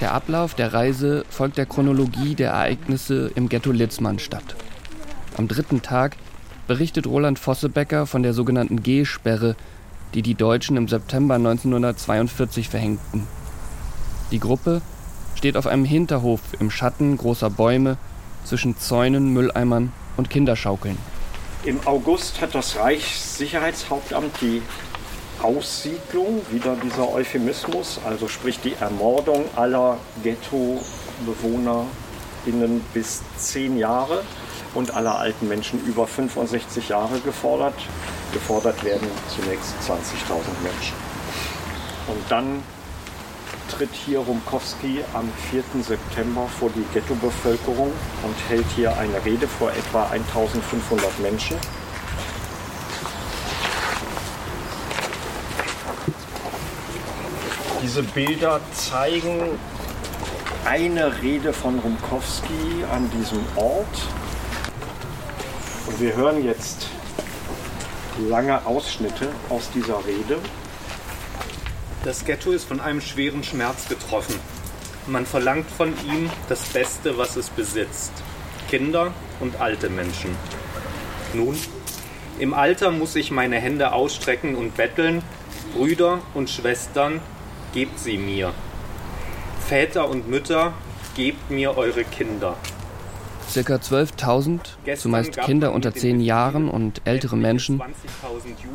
Der 0.00 0.14
Ablauf 0.14 0.54
der 0.54 0.72
Reise 0.72 1.24
folgt 1.28 1.58
der 1.58 1.66
Chronologie 1.66 2.34
der 2.34 2.52
Ereignisse 2.52 3.30
im 3.34 3.48
Ghetto 3.48 3.72
Litzmannstadt. 3.72 4.54
Am 5.36 5.48
dritten 5.48 5.82
Tag 5.82 6.16
berichtet 6.70 7.06
Roland 7.08 7.40
Vossebecker 7.40 8.06
von 8.06 8.22
der 8.22 8.32
sogenannten 8.32 8.84
G-Sperre, 8.84 9.56
die 10.14 10.22
die 10.22 10.36
Deutschen 10.36 10.76
im 10.76 10.86
September 10.86 11.34
1942 11.34 12.68
verhängten. 12.68 13.26
Die 14.30 14.38
Gruppe 14.38 14.80
steht 15.34 15.56
auf 15.56 15.66
einem 15.66 15.84
Hinterhof 15.84 16.38
im 16.60 16.70
Schatten 16.70 17.16
großer 17.16 17.50
Bäume 17.50 17.96
zwischen 18.44 18.78
Zäunen, 18.78 19.32
Mülleimern 19.32 19.92
und 20.16 20.30
Kinderschaukeln. 20.30 20.96
Im 21.64 21.84
August 21.88 22.40
hat 22.40 22.54
das 22.54 22.76
Reichssicherheitshauptamt 22.76 24.40
die 24.40 24.62
Aussiedlung, 25.42 26.40
wieder 26.52 26.76
dieser 26.76 27.12
Euphemismus, 27.12 27.98
also 28.04 28.28
sprich 28.28 28.60
die 28.60 28.74
Ermordung 28.74 29.44
aller 29.56 29.96
Ghetto-BewohnerInnen 30.22 32.80
bis 32.94 33.22
zehn 33.38 33.76
Jahre 33.76 34.22
und 34.74 34.94
aller 34.94 35.18
alten 35.18 35.48
Menschen 35.48 35.84
über 35.84 36.06
65 36.06 36.88
Jahre 36.88 37.18
gefordert. 37.20 37.74
Gefordert 38.32 38.82
werden 38.84 39.08
zunächst 39.28 39.74
20.000 39.82 39.92
Menschen. 40.62 40.94
Und 42.06 42.30
dann 42.30 42.62
tritt 43.70 43.90
hier 43.94 44.18
Rumkowski 44.18 45.00
am 45.14 45.28
4. 45.50 45.62
September 45.82 46.46
vor 46.58 46.70
die 46.74 46.84
Ghettobevölkerung 46.92 47.92
und 48.22 48.36
hält 48.48 48.66
hier 48.74 48.96
eine 48.98 49.24
Rede 49.24 49.46
vor 49.46 49.70
etwa 49.70 50.06
1500 50.10 51.18
Menschen. 51.20 51.56
Diese 57.82 58.02
Bilder 58.02 58.60
zeigen 58.72 59.58
eine 60.64 61.22
Rede 61.22 61.52
von 61.52 61.78
Rumkowski 61.78 62.84
an 62.92 63.10
diesem 63.10 63.44
Ort. 63.56 64.19
Und 65.86 66.00
wir 66.00 66.14
hören 66.14 66.44
jetzt 66.44 66.88
lange 68.28 68.66
Ausschnitte 68.66 69.28
aus 69.48 69.70
dieser 69.74 70.04
Rede. 70.04 70.38
Das 72.04 72.24
Ghetto 72.24 72.50
ist 72.52 72.64
von 72.64 72.80
einem 72.80 73.00
schweren 73.00 73.42
Schmerz 73.44 73.88
getroffen. 73.88 74.34
Man 75.06 75.26
verlangt 75.26 75.70
von 75.70 75.88
ihm 76.06 76.30
das 76.48 76.64
Beste, 76.64 77.18
was 77.18 77.36
es 77.36 77.50
besitzt. 77.50 78.12
Kinder 78.68 79.12
und 79.40 79.60
alte 79.60 79.90
Menschen. 79.90 80.36
Nun, 81.34 81.58
im 82.38 82.54
Alter 82.54 82.90
muss 82.90 83.16
ich 83.16 83.30
meine 83.30 83.56
Hände 83.56 83.92
ausstrecken 83.92 84.54
und 84.54 84.76
betteln. 84.76 85.22
Brüder 85.74 86.20
und 86.34 86.48
Schwestern, 86.50 87.20
gebt 87.72 87.98
sie 87.98 88.18
mir. 88.18 88.52
Väter 89.66 90.08
und 90.08 90.28
Mütter, 90.28 90.72
gebt 91.14 91.50
mir 91.50 91.76
eure 91.76 92.04
Kinder. 92.04 92.56
Circa 93.50 93.74
12.000, 93.74 94.60
zumeist 94.96 95.36
Kinder 95.38 95.72
unter 95.72 95.92
10 95.92 96.20
Jahren 96.20 96.68
und 96.68 97.02
ältere 97.04 97.36
Menschen, 97.36 97.82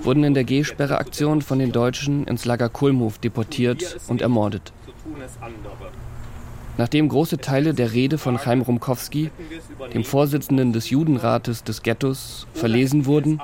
wurden 0.03 0.25
in 0.25 0.33
der 0.33 0.43
G-Sperre-Aktion 0.43 1.41
von 1.41 1.59
den 1.59 1.71
Deutschen 1.71 2.27
ins 2.27 2.43
Lager 2.43 2.67
Kulmhof 2.67 3.17
deportiert 3.17 3.97
und 4.09 4.21
ermordet. 4.21 4.73
Nachdem 6.77 7.07
große 7.07 7.37
Teile 7.37 7.73
der 7.73 7.93
Rede 7.93 8.17
von 8.17 8.37
Chaim 8.37 8.61
Rumkowski, 8.61 9.31
dem 9.93 10.03
Vorsitzenden 10.03 10.73
des 10.73 10.89
Judenrates 10.89 11.63
des 11.63 11.81
Ghettos, 11.81 12.45
verlesen 12.53 13.05
wurden, 13.05 13.39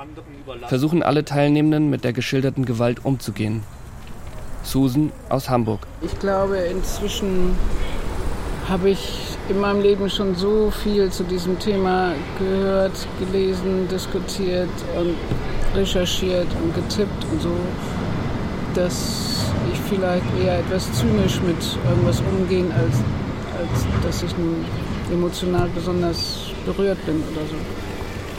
versuchen 0.68 1.02
alle 1.02 1.24
Teilnehmenden 1.24 1.88
mit 1.88 2.04
der 2.04 2.12
geschilderten 2.12 2.66
Gewalt 2.66 3.06
umzugehen. 3.06 3.62
Susan 4.64 5.12
aus 5.30 5.48
Hamburg. 5.48 5.86
Ich 6.02 6.18
glaube, 6.18 6.58
inzwischen 6.58 7.56
habe 8.72 8.88
ich 8.88 9.36
in 9.50 9.60
meinem 9.60 9.82
Leben 9.82 10.08
schon 10.08 10.34
so 10.34 10.70
viel 10.70 11.10
zu 11.10 11.24
diesem 11.24 11.58
Thema 11.58 12.14
gehört, 12.38 13.06
gelesen, 13.20 13.86
diskutiert 13.88 14.70
und 14.98 15.14
recherchiert 15.76 16.46
und 16.62 16.74
getippt 16.74 17.26
und 17.30 17.42
so, 17.42 17.54
dass 18.74 19.44
ich 19.70 19.78
vielleicht 19.90 20.24
eher 20.42 20.60
etwas 20.60 20.90
zynisch 20.94 21.38
mit 21.42 21.56
irgendwas 21.86 22.20
umgehen, 22.20 22.72
als, 22.72 22.96
als 23.60 23.86
dass 24.02 24.22
ich 24.22 24.36
nun 24.38 24.64
emotional 25.12 25.68
besonders 25.74 26.46
berührt 26.64 27.04
bin 27.04 27.16
oder 27.16 27.46
so. 27.46 27.56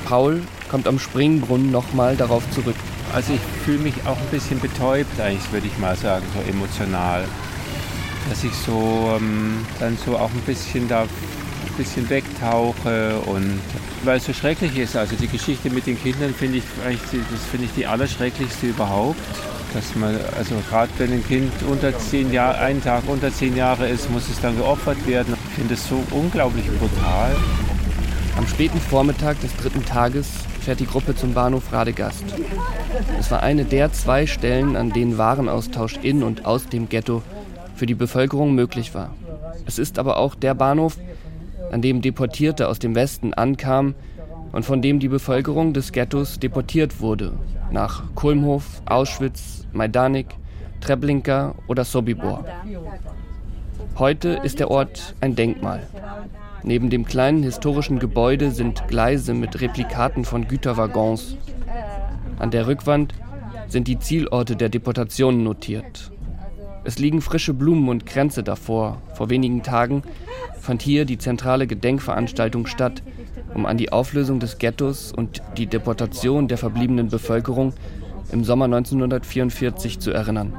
Paul 0.06 0.42
kommt 0.68 0.88
am 0.88 0.98
Springbrunnen 0.98 1.70
nochmal 1.70 2.16
darauf 2.16 2.44
zurück. 2.50 2.76
Also 3.14 3.34
ich 3.34 3.42
fühle 3.64 3.78
mich 3.78 3.94
auch 4.08 4.18
ein 4.18 4.32
bisschen 4.32 4.60
betäubt 4.60 5.20
eigentlich, 5.22 5.52
würde 5.52 5.68
ich 5.68 5.78
mal 5.78 5.96
sagen, 5.96 6.26
so 6.34 6.50
emotional. 6.50 7.26
Dass 8.30 8.44
ich 8.44 8.54
so 8.54 9.18
ähm, 9.18 9.66
dann 9.80 9.98
so 10.06 10.18
auch 10.18 10.30
ein 10.30 10.42
bisschen 10.46 10.88
da 10.88 11.02
ein 11.02 11.78
bisschen 11.78 12.10
wegtauche 12.10 13.20
und 13.26 13.60
weil 14.04 14.18
es 14.18 14.26
so 14.26 14.34
schrecklich 14.34 14.78
ist. 14.78 14.96
Also 14.96 15.16
die 15.16 15.28
Geschichte 15.28 15.70
mit 15.70 15.88
den 15.88 16.02
Kindern 16.02 16.34
finde 16.34 16.60
ich 16.60 16.64
das 16.82 17.46
finde 17.50 17.66
ich 17.66 17.72
die 17.76 17.86
allerschrecklichste 17.86 18.68
überhaupt. 18.68 19.20
Dass 19.74 19.96
man, 19.96 20.16
also 20.38 20.54
gerade 20.70 20.92
wenn 21.00 21.12
ein 21.14 21.26
Kind 21.26 21.52
unter 21.68 21.98
zehn 21.98 22.32
Jahre, 22.32 22.60
einen 22.60 22.84
Tag 22.84 23.04
unter 23.08 23.34
zehn 23.34 23.56
Jahre 23.56 23.88
ist, 23.88 24.10
muss 24.12 24.30
es 24.30 24.40
dann 24.40 24.56
geopfert 24.56 25.08
werden. 25.08 25.34
Ich 25.50 25.56
finde 25.56 25.74
es 25.74 25.88
so 25.88 26.04
unglaublich 26.12 26.66
brutal. 26.78 27.36
Am 28.38 28.48
späten 28.48 28.80
Vormittag 28.80 29.40
des 29.42 29.56
dritten 29.56 29.84
Tages 29.84 30.28
fährt 30.62 30.80
die 30.80 30.86
Gruppe 30.86 31.16
zum 31.16 31.34
Bahnhof 31.34 31.72
Radegast. 31.72 32.24
Es 33.20 33.32
war 33.32 33.42
eine 33.42 33.66
der 33.66 33.92
zwei 33.94 34.28
Stellen, 34.28 34.76
an 34.76 34.92
denen 34.92 35.18
Warenaustausch 35.18 35.98
in 36.04 36.22
und 36.22 36.46
aus 36.46 36.68
dem 36.68 36.88
Ghetto 36.88 37.24
für 37.76 37.86
die 37.86 37.96
Bevölkerung 37.96 38.56
möglich 38.56 38.94
war. 38.94 39.14
Es 39.66 39.80
ist 39.80 40.00
aber 40.00 40.18
auch 40.18 40.36
der 40.36 40.54
Bahnhof, 40.54 40.98
an 41.72 41.82
dem 41.82 42.02
Deportierte 42.02 42.68
aus 42.68 42.80
dem 42.80 42.96
Westen 42.96 43.34
ankamen 43.34 43.96
und 44.52 44.64
von 44.64 44.82
dem 44.82 45.00
die 45.00 45.08
Bevölkerung 45.08 45.74
des 45.74 45.92
Ghettos 45.92 46.40
deportiert 46.40 47.02
wurde, 47.02 47.34
nach 47.72 48.04
Kulmhof, 48.16 48.82
Auschwitz, 48.86 49.68
Majdanek, 49.74 50.28
Treblinka 50.80 51.56
oder 51.68 51.84
Sobibor. 51.84 52.46
Heute 53.98 54.40
ist 54.44 54.60
der 54.60 54.70
Ort 54.70 55.16
ein 55.22 55.36
Denkmal. 55.36 55.82
Neben 56.64 56.90
dem 56.90 57.06
kleinen 57.06 57.44
historischen 57.44 58.00
Gebäude 58.00 58.52
sind 58.52 58.88
Gleise 58.88 59.34
mit 59.34 59.60
Replikaten 59.60 60.24
von 60.24 60.48
Güterwaggons. 60.48 61.36
An 62.40 62.52
der 62.52 62.68
Rückwand 62.68 63.14
sind 63.68 63.88
die 63.88 64.00
Zielorte 64.00 64.56
der 64.56 64.70
Deportationen 64.70 65.44
notiert. 65.44 66.13
Es 66.86 67.00
liegen 67.00 67.22
frische 67.22 67.54
Blumen 67.54 67.88
und 67.88 68.06
Kränze 68.06 68.44
davor. 68.44 69.02
Vor 69.14 69.30
wenigen 69.30 69.64
Tagen 69.64 70.04
fand 70.60 70.82
hier 70.82 71.06
die 71.06 71.18
zentrale 71.18 71.66
Gedenkveranstaltung 71.66 72.68
statt, 72.68 73.04
um 73.54 73.66
an 73.66 73.78
die 73.78 73.92
Auflösung 73.92 74.40
des 74.40 74.58
Ghettos 74.58 75.14
und 75.14 75.42
die 75.58 75.68
Deportation 75.68 76.48
der 76.48 76.58
verbliebenen 76.58 77.10
Bevölkerung 77.10 77.74
im 78.32 78.44
Sommer 78.44 78.66
1944 78.66 80.00
zu 80.00 80.12
erinnern. 80.12 80.54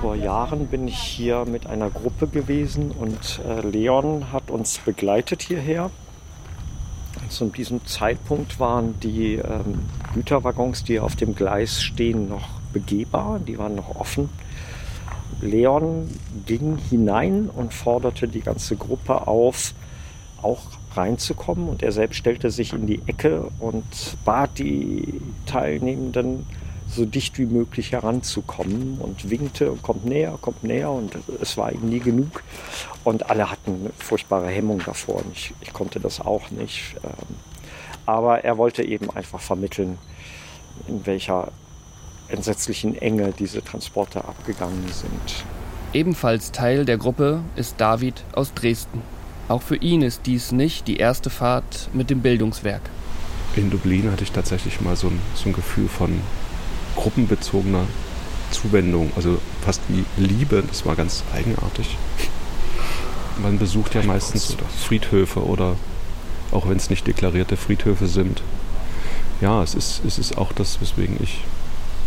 Vor 0.00 0.14
Jahren 0.14 0.66
bin 0.68 0.88
ich 0.88 0.98
hier 0.98 1.44
mit 1.44 1.66
einer 1.66 1.90
Gruppe 1.90 2.28
gewesen 2.28 2.90
und 2.90 3.40
äh, 3.46 3.66
Leon 3.66 4.32
hat 4.32 4.50
uns 4.50 4.78
begleitet 4.78 5.42
hierher. 5.42 5.90
Zu 7.28 7.46
diesem 7.46 7.84
Zeitpunkt 7.86 8.60
waren 8.60 8.98
die 9.00 9.34
ähm, 9.34 9.80
Güterwaggons, 10.14 10.84
die 10.84 11.00
auf 11.00 11.16
dem 11.16 11.34
Gleis 11.34 11.82
stehen, 11.82 12.28
noch 12.28 12.60
begehbar, 12.72 13.40
die 13.40 13.58
waren 13.58 13.74
noch 13.74 13.96
offen. 13.96 14.28
Leon 15.40 16.08
ging 16.46 16.78
hinein 16.78 17.50
und 17.54 17.74
forderte 17.74 18.28
die 18.28 18.40
ganze 18.40 18.76
Gruppe 18.76 19.26
auf, 19.26 19.74
auch 20.42 20.62
reinzukommen. 20.94 21.68
Und 21.68 21.82
er 21.82 21.92
selbst 21.92 22.16
stellte 22.16 22.50
sich 22.50 22.72
in 22.72 22.86
die 22.86 23.02
Ecke 23.06 23.48
und 23.58 23.84
bat 24.24 24.58
die 24.58 25.20
Teilnehmenden, 25.46 26.46
so 26.88 27.04
dicht 27.04 27.38
wie 27.38 27.46
möglich 27.46 27.92
heranzukommen 27.92 28.98
und 28.98 29.28
winkte, 29.28 29.76
kommt 29.82 30.06
näher, 30.06 30.38
kommt 30.40 30.62
näher. 30.62 30.90
Und 30.90 31.16
es 31.40 31.56
war 31.56 31.72
ihm 31.72 31.88
nie 31.88 32.00
genug. 32.00 32.42
Und 33.04 33.28
alle 33.28 33.50
hatten 33.50 33.80
eine 33.80 33.90
furchtbare 33.98 34.48
Hemmung 34.48 34.80
davor. 34.84 35.16
Und 35.16 35.32
ich, 35.32 35.52
ich 35.60 35.72
konnte 35.72 36.00
das 36.00 36.20
auch 36.20 36.50
nicht. 36.50 36.94
Ähm, 37.02 37.36
aber 38.06 38.44
er 38.44 38.56
wollte 38.56 38.84
eben 38.84 39.10
einfach 39.10 39.40
vermitteln, 39.40 39.98
in 40.86 41.04
welcher 41.06 41.48
entsetzlichen 42.28 42.96
Enge 42.96 43.32
diese 43.38 43.62
Transporte 43.62 44.24
abgegangen 44.24 44.84
sind. 44.92 45.44
Ebenfalls 45.92 46.52
Teil 46.52 46.84
der 46.84 46.98
Gruppe 46.98 47.40
ist 47.56 47.76
David 47.78 48.22
aus 48.32 48.52
Dresden. 48.54 49.02
Auch 49.48 49.62
für 49.62 49.76
ihn 49.76 50.02
ist 50.02 50.22
dies 50.26 50.52
nicht 50.52 50.88
die 50.88 50.96
erste 50.96 51.30
Fahrt 51.30 51.88
mit 51.92 52.10
dem 52.10 52.20
Bildungswerk. 52.20 52.82
In 53.54 53.70
Dublin 53.70 54.10
hatte 54.10 54.24
ich 54.24 54.32
tatsächlich 54.32 54.80
mal 54.80 54.96
so 54.96 55.08
ein, 55.08 55.20
so 55.34 55.48
ein 55.48 55.52
Gefühl 55.52 55.88
von 55.88 56.20
gruppenbezogener 56.96 57.86
Zuwendung, 58.50 59.12
also 59.16 59.38
fast 59.64 59.80
wie 59.88 60.04
Liebe. 60.16 60.62
Das 60.66 60.84
war 60.84 60.96
ganz 60.96 61.22
eigenartig. 61.32 61.96
Man 63.40 63.58
besucht 63.58 63.94
ja 63.94 64.02
meistens 64.02 64.56
Friedhöfe 64.84 65.44
oder 65.44 65.76
auch 66.52 66.68
wenn 66.68 66.76
es 66.76 66.90
nicht 66.90 67.06
deklarierte 67.06 67.56
Friedhöfe 67.56 68.06
sind. 68.06 68.42
Ja, 69.40 69.62
es 69.62 69.74
ist, 69.74 70.02
es 70.06 70.18
ist 70.18 70.38
auch 70.38 70.52
das, 70.52 70.80
weswegen 70.80 71.16
ich 71.22 71.40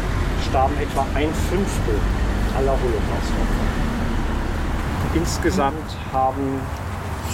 starben 0.48 0.78
etwa 0.80 1.06
ein 1.16 1.34
Fünftel 1.50 2.00
aller 2.56 2.72
Holocaust-Opfer. 2.72 3.89
Insgesamt 5.14 5.98
haben 6.14 6.62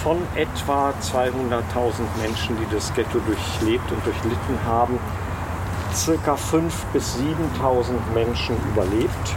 von 0.04 0.17
etwa 0.36 0.93
200.000 1.01 1.32
Menschen, 2.21 2.58
die 2.58 2.73
das 2.73 2.93
Ghetto 2.93 3.19
durchlebt 3.19 3.91
und 3.91 4.06
durchlitten 4.06 4.58
haben, 4.65 4.99
circa 5.93 6.36
5.000 6.36 6.71
bis 6.93 7.15
7.000 7.15 7.93
Menschen 8.13 8.56
überlebt. 8.71 9.36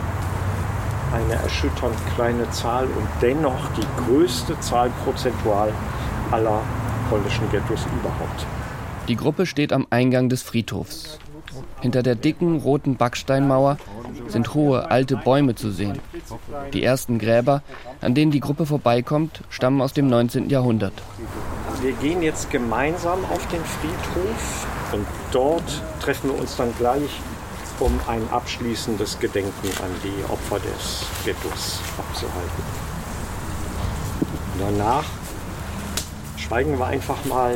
Eine 1.13 1.35
erschütternd 1.35 1.97
kleine 2.15 2.51
Zahl 2.51 2.85
und 2.85 3.09
dennoch 3.23 3.69
die 3.77 3.87
größte 4.05 4.59
Zahl 4.61 4.91
prozentual 5.05 5.73
aller 6.31 6.61
polnischen 7.09 7.51
Ghettos 7.51 7.87
überhaupt. 8.01 8.47
Die 9.09 9.17
Gruppe 9.17 9.47
steht 9.47 9.73
am 9.73 9.87
Eingang 9.89 10.29
des 10.29 10.43
Friedhofs. 10.43 11.19
Hinter 11.81 12.03
der 12.03 12.15
dicken 12.15 12.59
roten 12.59 12.97
Backsteinmauer 12.97 13.79
sind 14.29 14.55
hohe 14.55 14.91
alte 14.91 15.17
Bäume 15.17 15.55
zu 15.55 15.71
sehen. 15.71 15.99
Die 16.73 16.83
ersten 16.83 17.19
Gräber, 17.19 17.63
an 18.01 18.15
denen 18.15 18.31
die 18.31 18.41
Gruppe 18.41 18.67
vorbeikommt, 18.67 19.43
stammen 19.51 19.81
aus 19.81 19.93
dem 19.93 20.09
19. 20.09 20.51
Jahrhundert. 20.51 20.93
Wir 21.81 21.93
gehen 21.93 22.23
jetzt 22.23 22.51
gemeinsam 22.51 23.25
auf 23.25 23.47
den 23.49 23.65
Friedhof 23.65 24.67
und 24.93 25.07
dort 25.31 25.83
treffen 26.01 26.31
wir 26.31 26.39
uns 26.39 26.57
dann 26.57 26.73
gleich, 26.79 27.21
um 27.81 27.99
ein 28.09 28.23
abschließendes 28.31 29.19
Gedenken 29.21 29.69
an 29.83 29.91
die 30.03 30.33
Opfer 30.33 30.59
des 30.59 31.07
Ghettos 31.25 31.81
abzuhalten. 31.97 32.65
Danach 34.59 35.05
schweigen 36.37 36.79
wir 36.79 36.87
einfach 36.87 37.25
mal 37.27 37.55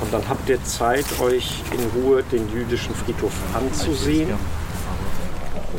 und 0.00 0.12
dann 0.12 0.28
habt 0.28 0.48
ihr 0.48 0.62
Zeit, 0.64 1.04
euch 1.20 1.62
in 1.72 2.02
Ruhe 2.02 2.24
den 2.24 2.50
jüdischen 2.52 2.94
Friedhof 2.94 3.32
anzusehen. 3.54 4.30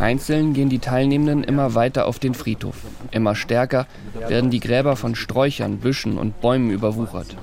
Einzeln 0.02 0.54
gehen 0.54 0.70
die 0.70 0.80
Teilnehmenden 0.80 1.44
immer 1.44 1.76
weiter 1.76 2.08
auf 2.08 2.20
den 2.20 2.34
Friedhof. 2.34 2.76
Immer 3.12 3.36
stärker 3.36 3.88
werden 4.28 4.50
die 4.50 4.60
Gräber 4.60 4.96
von 4.96 5.16
Sträuchern, 5.16 5.78
Büschen 5.78 6.18
und 6.18 6.42
Bäumen 6.42 6.72
überwuchert. 6.72 7.36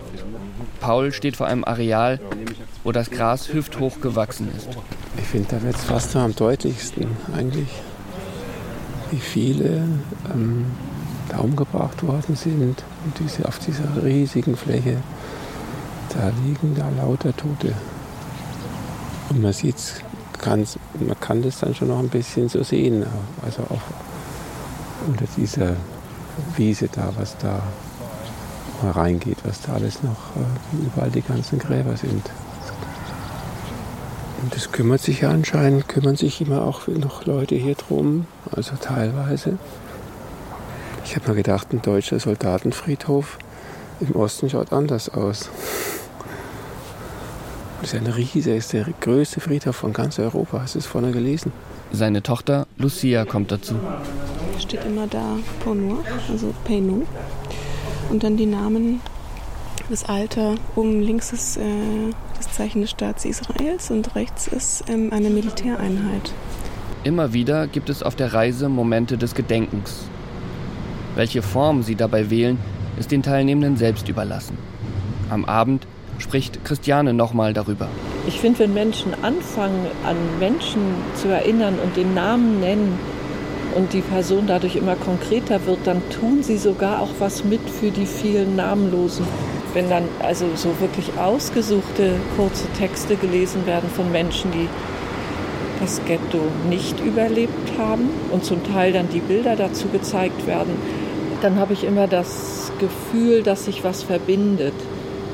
Paul 0.80 1.12
steht 1.12 1.36
vor 1.36 1.46
einem 1.46 1.64
Areal, 1.64 2.20
wo 2.84 2.92
das 2.92 3.10
Gras 3.10 3.52
hüfthoch 3.52 4.00
gewachsen 4.00 4.48
ist. 4.56 4.68
Ich 5.16 5.24
finde, 5.24 5.48
da 5.50 5.62
wird 5.62 5.76
es 5.76 5.84
fast 5.84 6.14
am 6.16 6.34
deutlichsten 6.34 7.06
eigentlich, 7.34 7.68
wie 9.10 9.20
viele 9.20 9.82
ähm, 10.34 10.66
da 11.28 11.38
umgebracht 11.38 12.02
worden 12.02 12.36
sind 12.36 12.82
und 13.04 13.18
diese, 13.18 13.46
auf 13.46 13.58
dieser 13.58 14.04
riesigen 14.04 14.56
Fläche 14.56 14.98
da 16.14 16.32
liegen 16.44 16.74
da 16.74 16.88
lauter 16.90 17.36
Tote. 17.36 17.74
Und 19.30 19.42
man 19.42 19.52
sieht 19.52 19.76
man 20.44 21.20
kann 21.20 21.42
das 21.42 21.60
dann 21.60 21.74
schon 21.74 21.88
noch 21.88 21.98
ein 21.98 22.08
bisschen 22.08 22.48
so 22.48 22.62
sehen. 22.62 23.04
Also 23.44 23.62
auch 23.62 23.82
unter 25.06 25.26
dieser 25.36 25.76
Wiese 26.56 26.88
da, 26.92 27.12
was 27.16 27.36
da 27.38 27.62
reingeht, 28.82 29.38
was 29.44 29.60
da 29.62 29.74
alles 29.74 30.02
noch, 30.02 30.36
äh, 30.36 30.86
überall 30.86 31.10
die 31.10 31.22
ganzen 31.22 31.58
Gräber 31.58 31.96
sind. 31.96 32.30
Und 34.42 34.54
es 34.54 34.70
kümmert 34.70 35.00
sich 35.00 35.22
ja 35.22 35.30
anscheinend, 35.30 35.88
kümmern 35.88 36.16
sich 36.16 36.40
immer 36.40 36.62
auch 36.62 36.86
noch 36.86 37.24
Leute 37.24 37.56
hier 37.56 37.74
drum, 37.74 38.26
also 38.54 38.76
teilweise. 38.80 39.58
Ich 41.04 41.16
habe 41.16 41.30
mir 41.30 41.36
gedacht, 41.36 41.72
ein 41.72 41.82
deutscher 41.82 42.20
Soldatenfriedhof 42.20 43.38
im 44.00 44.14
Osten 44.14 44.48
schaut 44.48 44.72
anders 44.72 45.08
aus. 45.08 45.50
Das 47.80 47.94
ist 47.94 48.00
ein 48.00 48.06
riesiger, 48.06 48.56
ist 48.56 48.72
der 48.72 48.86
größte 49.00 49.40
Friedhof 49.40 49.76
von 49.76 49.92
ganz 49.92 50.18
Europa. 50.18 50.62
Hast 50.62 50.74
du 50.74 50.80
es 50.80 50.86
vorne 50.86 51.12
gelesen? 51.12 51.52
Seine 51.92 52.22
Tochter 52.22 52.66
Lucia 52.76 53.24
kommt 53.24 53.52
dazu. 53.52 53.76
Steht 54.58 54.84
immer 54.84 55.06
da 55.06 55.36
Ponur, 55.60 56.04
also 56.30 56.52
Peinu. 56.64 57.04
Und 58.10 58.24
dann 58.24 58.36
die 58.36 58.46
Namen, 58.46 59.00
das 59.88 60.04
Alter. 60.04 60.56
Oben 60.74 61.00
links 61.00 61.32
ist 61.32 61.56
äh, 61.56 61.62
das 62.36 62.50
Zeichen 62.52 62.80
des 62.80 62.90
Staats 62.90 63.24
Israels 63.24 63.90
und 63.90 64.14
rechts 64.16 64.48
ist 64.48 64.84
ähm, 64.88 65.12
eine 65.12 65.30
Militäreinheit. 65.30 66.32
Immer 67.04 67.32
wieder 67.32 67.68
gibt 67.68 67.90
es 67.90 68.02
auf 68.02 68.16
der 68.16 68.34
Reise 68.34 68.68
Momente 68.68 69.16
des 69.16 69.34
Gedenkens. 69.34 70.08
Welche 71.14 71.42
Form 71.42 71.84
sie 71.84 71.94
dabei 71.94 72.28
wählen, 72.28 72.58
ist 72.98 73.12
den 73.12 73.22
Teilnehmenden 73.22 73.76
selbst 73.76 74.08
überlassen. 74.08 74.58
Am 75.30 75.44
Abend 75.44 75.86
spricht 76.18 76.64
Christiane 76.64 77.12
nochmal 77.12 77.52
darüber. 77.52 77.88
Ich 78.26 78.40
finde, 78.40 78.60
wenn 78.60 78.74
Menschen 78.74 79.12
anfangen, 79.22 79.86
an 80.04 80.16
Menschen 80.38 80.82
zu 81.14 81.28
erinnern 81.28 81.78
und 81.82 81.96
den 81.96 82.14
Namen 82.14 82.60
nennen 82.60 82.98
und 83.74 83.92
die 83.92 84.00
Person 84.00 84.46
dadurch 84.46 84.76
immer 84.76 84.96
konkreter 84.96 85.64
wird, 85.66 85.78
dann 85.84 86.02
tun 86.10 86.42
sie 86.42 86.58
sogar 86.58 87.00
auch 87.00 87.10
was 87.18 87.44
mit 87.44 87.60
für 87.68 87.90
die 87.90 88.06
vielen 88.06 88.56
Namenlosen. 88.56 89.26
Wenn 89.74 89.88
dann 89.90 90.04
also 90.20 90.46
so 90.54 90.80
wirklich 90.80 91.18
ausgesuchte 91.18 92.14
kurze 92.36 92.66
Texte 92.78 93.16
gelesen 93.16 93.66
werden 93.66 93.88
von 93.90 94.10
Menschen, 94.10 94.50
die 94.50 94.68
das 95.80 96.00
Ghetto 96.06 96.40
nicht 96.68 96.98
überlebt 97.00 97.78
haben 97.78 98.08
und 98.32 98.44
zum 98.44 98.64
Teil 98.64 98.92
dann 98.92 99.08
die 99.08 99.20
Bilder 99.20 99.54
dazu 99.54 99.88
gezeigt 99.88 100.46
werden, 100.46 100.74
dann 101.40 101.56
habe 101.56 101.72
ich 101.72 101.84
immer 101.84 102.08
das 102.08 102.72
Gefühl, 102.78 103.42
dass 103.42 103.66
sich 103.66 103.84
was 103.84 104.02
verbindet. 104.02 104.74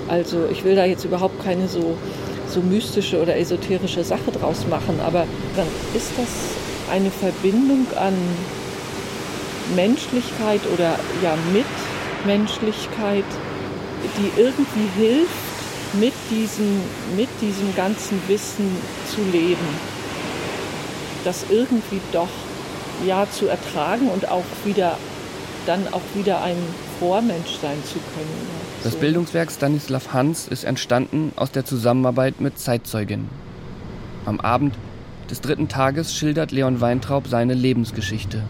Also 0.08 0.46
ich 0.50 0.64
will 0.64 0.76
da 0.76 0.84
jetzt 0.84 1.04
überhaupt 1.04 1.42
keine 1.42 1.68
so, 1.68 1.96
so 2.48 2.60
mystische 2.60 3.20
oder 3.20 3.36
esoterische 3.36 4.04
Sache 4.04 4.30
draus 4.32 4.66
machen, 4.68 5.00
aber 5.04 5.26
dann 5.56 5.66
ist 5.94 6.12
das 6.16 6.28
eine 6.92 7.10
Verbindung 7.10 7.86
an 7.96 8.14
Menschlichkeit 9.74 10.60
oder 10.72 10.98
ja 11.22 11.36
Mitmenschlichkeit, 11.52 13.24
die 14.18 14.40
irgendwie 14.40 14.88
hilft, 15.00 15.54
mit 15.94 16.12
diesem, 16.30 16.80
mit 17.16 17.28
diesem 17.40 17.74
ganzen 17.76 18.20
Wissen 18.26 18.68
zu 19.08 19.22
leben. 19.32 19.68
Das 21.24 21.46
irgendwie 21.48 22.00
doch 22.12 22.28
ja 23.06 23.26
zu 23.30 23.46
ertragen 23.46 24.08
und 24.08 24.28
auch 24.28 24.44
wieder 24.64 24.98
dann 25.66 25.86
auch 25.92 26.02
wieder 26.14 26.42
ein 26.42 26.56
Vormensch 26.98 27.58
sein 27.60 27.82
zu 27.84 27.94
können. 27.94 28.63
Das 28.84 28.96
Bildungswerk 28.96 29.50
Stanislav 29.50 30.12
Hans 30.12 30.46
ist 30.46 30.64
entstanden 30.64 31.32
aus 31.36 31.50
der 31.50 31.64
Zusammenarbeit 31.64 32.42
mit 32.42 32.58
Zeitzeuginnen. 32.58 33.30
Am 34.26 34.40
Abend 34.40 34.74
des 35.30 35.40
dritten 35.40 35.68
Tages 35.68 36.14
schildert 36.14 36.52
Leon 36.52 36.82
Weintraub 36.82 37.26
seine 37.26 37.54
Lebensgeschichte. 37.54 38.42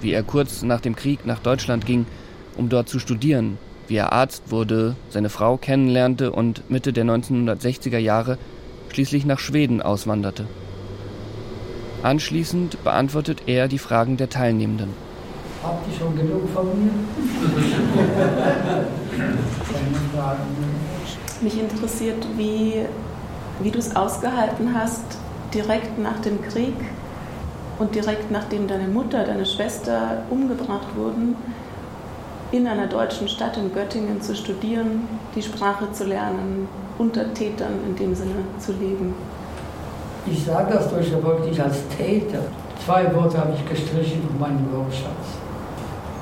Wie 0.00 0.10
er 0.10 0.24
kurz 0.24 0.62
nach 0.62 0.80
dem 0.80 0.96
Krieg 0.96 1.24
nach 1.26 1.38
Deutschland 1.38 1.86
ging, 1.86 2.06
um 2.56 2.68
dort 2.68 2.88
zu 2.88 2.98
studieren, 2.98 3.56
wie 3.86 3.94
er 3.94 4.12
Arzt 4.12 4.50
wurde, 4.50 4.96
seine 5.10 5.28
Frau 5.28 5.56
kennenlernte 5.56 6.32
und 6.32 6.68
Mitte 6.68 6.92
der 6.92 7.04
1960er 7.04 7.98
Jahre 7.98 8.36
schließlich 8.92 9.26
nach 9.26 9.38
Schweden 9.38 9.80
auswanderte. 9.80 10.48
Anschließend 12.02 12.82
beantwortet 12.82 13.42
er 13.46 13.68
die 13.68 13.78
Fragen 13.78 14.16
der 14.16 14.28
Teilnehmenden. 14.28 15.07
Habt 15.68 15.86
ihr 15.86 15.98
schon 15.98 16.16
genug 16.16 16.48
von 16.54 16.64
mir? 16.64 16.90
Mich 21.42 21.60
interessiert, 21.60 22.26
wie, 22.38 22.86
wie 23.60 23.70
du 23.70 23.78
es 23.78 23.94
ausgehalten 23.94 24.74
hast, 24.74 25.04
direkt 25.52 25.98
nach 25.98 26.20
dem 26.20 26.40
Krieg 26.40 26.72
und 27.78 27.94
direkt 27.94 28.30
nachdem 28.30 28.66
deine 28.66 28.88
Mutter, 28.88 29.24
deine 29.24 29.44
Schwester 29.44 30.22
umgebracht 30.30 30.88
wurden, 30.96 31.36
in 32.50 32.66
einer 32.66 32.86
deutschen 32.86 33.28
Stadt 33.28 33.58
in 33.58 33.70
Göttingen 33.74 34.22
zu 34.22 34.34
studieren, 34.34 35.06
die 35.34 35.42
Sprache 35.42 35.92
zu 35.92 36.04
lernen, 36.04 36.66
unter 36.96 37.34
Tätern 37.34 37.74
in 37.86 37.94
dem 37.94 38.14
Sinne 38.14 38.36
zu 38.58 38.72
leben. 38.72 39.12
Ich 40.24 40.46
sage 40.46 40.72
das 40.72 40.88
deutsche 40.88 41.22
Wort 41.22 41.46
nicht 41.46 41.60
als 41.60 41.86
Täter. 41.94 42.40
Zwei 42.86 43.14
Worte 43.14 43.36
habe 43.36 43.52
ich 43.54 43.68
gestrichen 43.68 44.22
von 44.26 44.40
meinem 44.40 44.66
Wortschatz. 44.72 45.47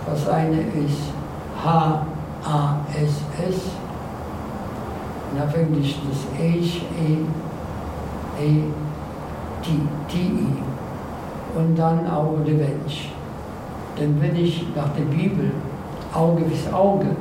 Das 0.06 0.28
eine 0.28 0.60
ist 0.60 1.12
H-A-S-S 1.64 3.60
und 5.32 5.40
auf 5.42 5.54
Englisch 5.56 5.96
das 6.08 6.18
H-E-E-T-I 6.38 7.26
und 11.56 11.76
dann 11.76 12.06
auch 12.08 12.38
Revenge. 12.44 13.10
Denn 13.98 14.20
wenn 14.20 14.36
ich 14.36 14.64
nach 14.76 14.90
der 14.94 15.04
Bibel 15.04 15.50
Auge 16.14 16.44
bis 16.44 16.72
Auge, 16.72 17.16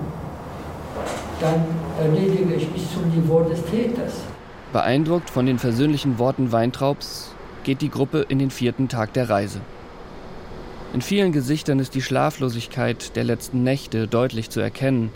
dann 1.40 1.66
erledige 2.00 2.54
ich 2.54 2.70
bis 2.72 2.94
zum 2.94 3.10
Niveau 3.10 3.42
des 3.42 3.66
Täters. 3.66 4.22
Beeindruckt 4.72 5.30
von 5.30 5.46
den 5.46 5.58
versöhnlichen 5.58 6.20
Worten 6.20 6.52
Weintraubs 6.52 7.32
geht 7.64 7.82
die 7.82 7.90
Gruppe 7.90 8.26
in 8.30 8.40
den 8.40 8.52
vierten 8.52 8.90
Tag 8.90 9.14
der 9.14 9.30
Reise. 9.30 9.62
In 10.96 11.02
vielen 11.02 11.34
Gesichtern 11.34 11.80
ist 11.80 11.94
die 11.94 12.02
Schlaflosigkeit 12.02 13.18
der 13.18 13.26
letzten 13.26 13.64
Nächte 13.64 14.08
deutlich 14.08 14.50
zu 14.50 14.62
erkennen. 14.62 15.12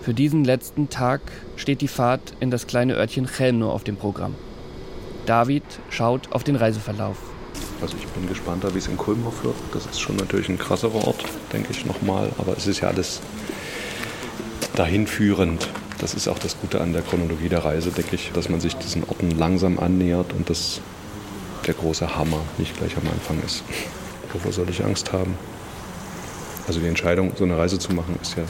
Für 0.00 0.12
diesen 0.12 0.44
letzten 0.44 0.88
Tag 0.88 1.20
steht 1.54 1.82
die 1.82 1.86
Fahrt 1.86 2.34
in 2.40 2.50
das 2.50 2.66
kleine 2.66 2.96
Örtchen 2.96 3.28
Chelmno 3.28 3.70
auf 3.70 3.84
dem 3.84 3.94
Programm. 3.94 4.34
David 5.24 5.62
schaut 5.88 6.32
auf 6.32 6.42
den 6.42 6.56
Reiseverlauf. 6.56 7.16
Also 7.80 7.96
ich 7.96 8.08
bin 8.08 8.26
gespannter, 8.26 8.74
wie 8.74 8.78
es 8.78 8.88
in 8.88 8.96
Kulmhof 8.96 9.44
wird. 9.44 9.54
Das 9.72 9.86
ist 9.86 10.00
schon 10.00 10.16
natürlich 10.16 10.48
ein 10.48 10.58
krasserer 10.58 11.06
Ort, 11.06 11.22
denke 11.52 11.70
ich 11.70 11.86
nochmal. 11.86 12.32
Aber 12.38 12.56
es 12.56 12.66
ist 12.66 12.80
ja 12.80 12.88
alles 12.88 13.20
dahinführend. 14.74 15.68
Das 16.00 16.14
ist 16.14 16.26
auch 16.26 16.40
das 16.40 16.60
Gute 16.60 16.80
an 16.80 16.92
der 16.92 17.02
Chronologie 17.02 17.48
der 17.48 17.64
Reise, 17.64 17.92
denke 17.92 18.16
ich, 18.16 18.32
dass 18.34 18.48
man 18.48 18.58
sich 18.58 18.74
diesen 18.74 19.04
Orten 19.04 19.30
langsam 19.30 19.78
annähert 19.78 20.32
und 20.32 20.50
dass 20.50 20.80
der 21.68 21.74
große 21.74 22.16
Hammer 22.16 22.40
nicht 22.58 22.76
gleich 22.76 22.96
am 22.96 23.06
Anfang 23.06 23.40
ist. 23.46 23.62
Wovor 24.32 24.52
soll 24.52 24.68
ich 24.70 24.84
Angst 24.84 25.12
haben? 25.12 25.34
Also 26.66 26.80
die 26.80 26.86
Entscheidung, 26.86 27.32
so 27.36 27.44
eine 27.44 27.56
Reise 27.56 27.78
zu 27.78 27.92
machen, 27.92 28.18
ist 28.20 28.36
ja 28.36 28.44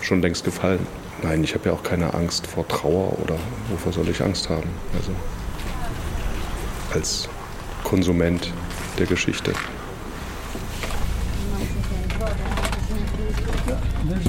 schon 0.00 0.22
längst 0.22 0.44
gefallen. 0.44 0.86
Nein, 1.22 1.42
ich 1.42 1.54
habe 1.54 1.68
ja 1.68 1.74
auch 1.74 1.82
keine 1.82 2.14
Angst 2.14 2.46
vor 2.46 2.66
Trauer 2.68 3.18
oder 3.20 3.36
wovor 3.70 3.92
soll 3.92 4.08
ich 4.08 4.22
Angst 4.22 4.48
haben? 4.48 4.68
Also 4.96 5.10
als 6.92 7.28
Konsument 7.82 8.52
der 8.98 9.06
Geschichte. 9.06 9.52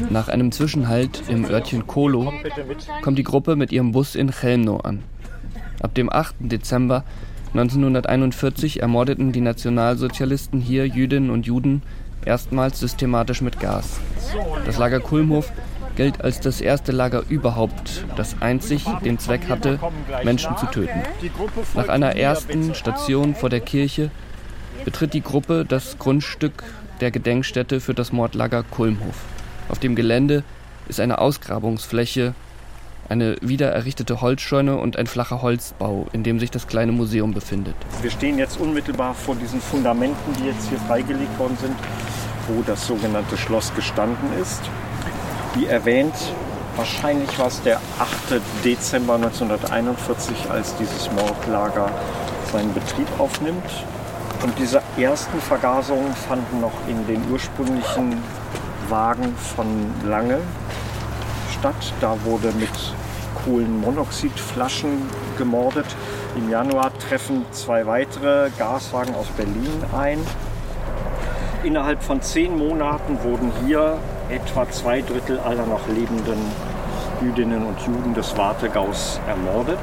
Nach 0.10 0.30
einem 0.30 0.52
Zwischenhalt 0.52 1.24
im 1.28 1.46
Örtchen 1.46 1.86
Kolo 1.86 2.34
kommt 3.02 3.18
die 3.18 3.24
Gruppe 3.24 3.56
mit 3.56 3.72
ihrem 3.72 3.92
Bus 3.92 4.16
in 4.16 4.32
Chelmno 4.32 4.78
an. 4.78 5.04
Ab 5.82 5.94
dem 5.94 6.12
8. 6.12 6.36
Dezember 6.40 7.04
1941 7.56 8.82
ermordeten 8.82 9.32
die 9.32 9.40
Nationalsozialisten 9.40 10.60
hier 10.60 10.86
Jüdinnen 10.88 11.30
und 11.30 11.46
Juden 11.46 11.84
erstmals 12.26 12.82
systematisch 12.82 13.40
mit 13.40 13.62
Gas. 13.62 14.02
Das 14.66 14.78
Lager 14.78 15.00
Kulmhof 15.00 15.54
gilt 15.96 16.22
als 16.22 16.42
das 16.42 16.60
erste 16.60 16.92
Lager 16.92 17.24
überhaupt, 17.30 18.04
das 18.18 18.42
einzig 18.42 18.84
den 19.06 19.20
Zweck 19.20 19.48
hatte, 19.48 19.80
Menschen 20.26 20.58
zu 20.58 20.66
töten. 20.66 21.00
Nach 21.76 21.88
einer 21.88 22.18
ersten 22.18 22.76
Station 22.76 23.36
vor 23.36 23.50
der 23.50 23.62
Kirche 23.62 24.12
betritt 24.84 25.14
die 25.14 25.24
Gruppe 25.24 25.64
das 25.66 25.98
Grundstück 25.98 26.62
der 27.00 27.12
Gedenkstätte 27.12 27.80
für 27.80 27.94
das 27.94 28.12
Mordlager 28.12 28.64
Kulmhof. 28.64 29.16
Auf 29.70 29.80
dem 29.80 29.96
Gelände 29.96 30.44
ist 30.90 31.00
eine 31.00 31.20
Ausgrabungsfläche 31.20 32.36
eine 33.10 33.36
wiedererrichtete 33.42 34.22
Holzscheune 34.22 34.78
und 34.78 34.98
ein 34.98 35.08
flacher 35.08 35.42
Holzbau, 35.42 36.08
in 36.12 36.24
dem 36.24 36.40
sich 36.40 36.52
das 36.52 36.68
kleine 36.68 36.92
Museum 36.92 37.34
befindet. 37.34 37.76
Wir 38.02 38.12
stehen 38.12 38.38
jetzt 38.38 38.60
unmittelbar 38.60 39.14
vor 39.14 39.36
diesen 39.36 39.62
Fundamenten, 39.62 40.34
die 40.40 40.48
jetzt 40.48 40.70
hier 40.70 40.80
freigelegt 40.80 41.38
worden 41.38 41.58
sind, 41.60 41.76
wo 42.48 42.62
das 42.64 42.86
sogenannte 42.88 43.38
Schloss 43.38 43.74
gestanden 43.76 44.30
ist. 44.42 44.62
Wie 45.56 45.66
erwähnt, 45.66 46.16
wahrscheinlich 46.76 47.38
war 47.40 47.48
es 47.48 47.62
der 47.62 47.78
8. 48.00 48.42
Dezember 48.64 49.16
1941, 49.16 50.50
als 50.50 50.76
dieses 50.78 51.12
Mordlager 51.12 51.90
seinen 52.52 52.74
Betrieb 52.74 53.08
aufnimmt. 53.18 53.86
Und 54.44 54.58
diese 54.60 54.82
ersten 54.98 55.40
Vergasungen 55.40 56.14
fanden 56.28 56.60
noch 56.62 56.74
in 56.88 57.08
den 57.08 57.22
ursprünglichen 57.32 58.18
Wagen 58.90 59.34
von 59.38 59.68
Lange 60.08 60.40
statt. 61.66 61.94
Da 62.00 62.16
wurde 62.24 62.52
mit 62.60 62.70
Kohlenmonoxidflaschen 63.44 65.02
gemordet. 65.38 65.86
Im 66.36 66.50
Januar 66.50 66.92
treffen 66.98 67.46
zwei 67.52 67.86
weitere 67.86 68.50
Gaswagen 68.58 69.16
aus 69.16 69.28
Berlin 69.38 69.84
ein. 69.98 70.20
Innerhalb 71.64 72.04
von 72.04 72.22
zehn 72.22 72.58
Monaten 72.58 73.18
wurden 73.24 73.52
hier 73.66 73.98
etwa 74.30 74.70
zwei 74.70 75.02
Drittel 75.02 75.40
aller 75.40 75.66
noch 75.66 75.88
lebenden 75.88 76.40
Jüdinnen 77.22 77.66
und 77.66 77.80
Juden 77.82 78.14
des 78.14 78.38
Wartegaus 78.38 79.20
ermordet. 79.28 79.80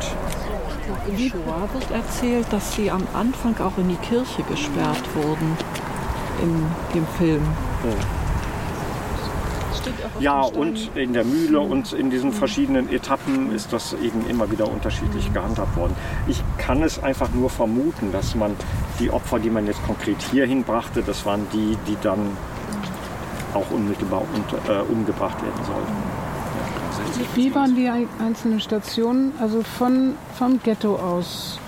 Im 1.08 1.18
Shoah 1.18 1.68
wird 1.72 1.90
erzählt, 1.90 2.46
dass 2.52 2.74
sie 2.74 2.90
am 2.90 3.06
Anfang 3.12 3.58
auch 3.58 3.78
in 3.78 3.88
die 3.88 3.96
Kirche 3.96 4.42
gesperrt 4.44 5.02
wurden 5.14 5.56
in 6.40 6.66
dem 6.94 7.06
Film. 7.18 7.42
Ja, 7.84 8.21
und 10.44 10.90
in 10.94 11.12
der 11.12 11.24
Mühle 11.24 11.60
und 11.60 11.92
in 11.92 12.10
diesen 12.10 12.32
verschiedenen 12.32 12.92
Etappen 12.92 13.54
ist 13.54 13.72
das 13.72 13.94
eben 13.94 14.28
immer 14.28 14.50
wieder 14.50 14.70
unterschiedlich 14.70 15.32
gehandhabt 15.32 15.76
worden. 15.76 15.94
Ich 16.26 16.42
kann 16.58 16.82
es 16.82 17.02
einfach 17.02 17.30
nur 17.32 17.50
vermuten, 17.50 18.12
dass 18.12 18.34
man 18.34 18.54
die 18.98 19.10
Opfer, 19.10 19.38
die 19.38 19.50
man 19.50 19.66
jetzt 19.66 19.82
konkret 19.84 20.20
hierhin 20.30 20.64
brachte, 20.64 21.02
das 21.02 21.26
waren 21.26 21.46
die, 21.52 21.76
die 21.86 21.96
dann 22.02 22.36
auch 23.54 23.70
unmittelbar 23.70 24.22
und, 24.22 24.70
äh, 24.70 24.80
umgebracht 24.90 25.42
werden 25.42 25.64
sollten. 25.66 26.22
Wie 27.34 27.54
waren 27.54 27.74
die 27.74 27.88
einzelnen 27.88 28.60
Stationen, 28.60 29.32
also 29.40 29.62
von, 29.62 30.14
vom 30.38 30.60
Ghetto 30.62 30.96
aus 30.96 31.58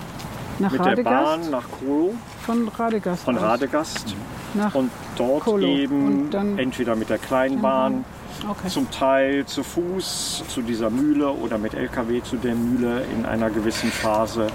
nach 0.59 0.72
Mit 0.72 0.81
Radegast? 0.81 1.07
der 1.07 1.12
Bahn 1.12 1.50
nach 1.50 1.64
Kolo, 1.70 2.14
Von 2.44 2.68
Radegast 2.68 3.24
von. 3.24 3.37
Radegast 3.38 4.14
Nach 4.54 4.74
und 4.74 4.90
dort 5.16 5.44
Kolo. 5.44 5.66
eben 5.66 6.07
Und 6.24 6.30
dann- 6.30 6.59
entweder 6.59 6.94
mit 6.94 7.09
der 7.11 7.18
Kleinbahn, 7.18 8.04
Okay. 8.48 8.68
zum 8.68 8.90
Teil 8.90 9.46
zu 9.46 9.62
Fuß 9.62 10.44
zu 10.48 10.61
dieser 10.62 10.90
Mühle 10.90 11.30
oder 11.30 11.57
mit 11.57 11.74
LKW 11.74 12.22
zu 12.22 12.37
der 12.37 12.54
Mühle 12.54 13.02
in 13.16 13.24
einer 13.24 13.48
gewissen 13.50 13.90
Phase. 13.90 14.48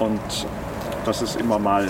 Und 0.00 0.20
das 1.06 1.22
ist 1.22 1.40
immer 1.40 1.58
mal, 1.58 1.86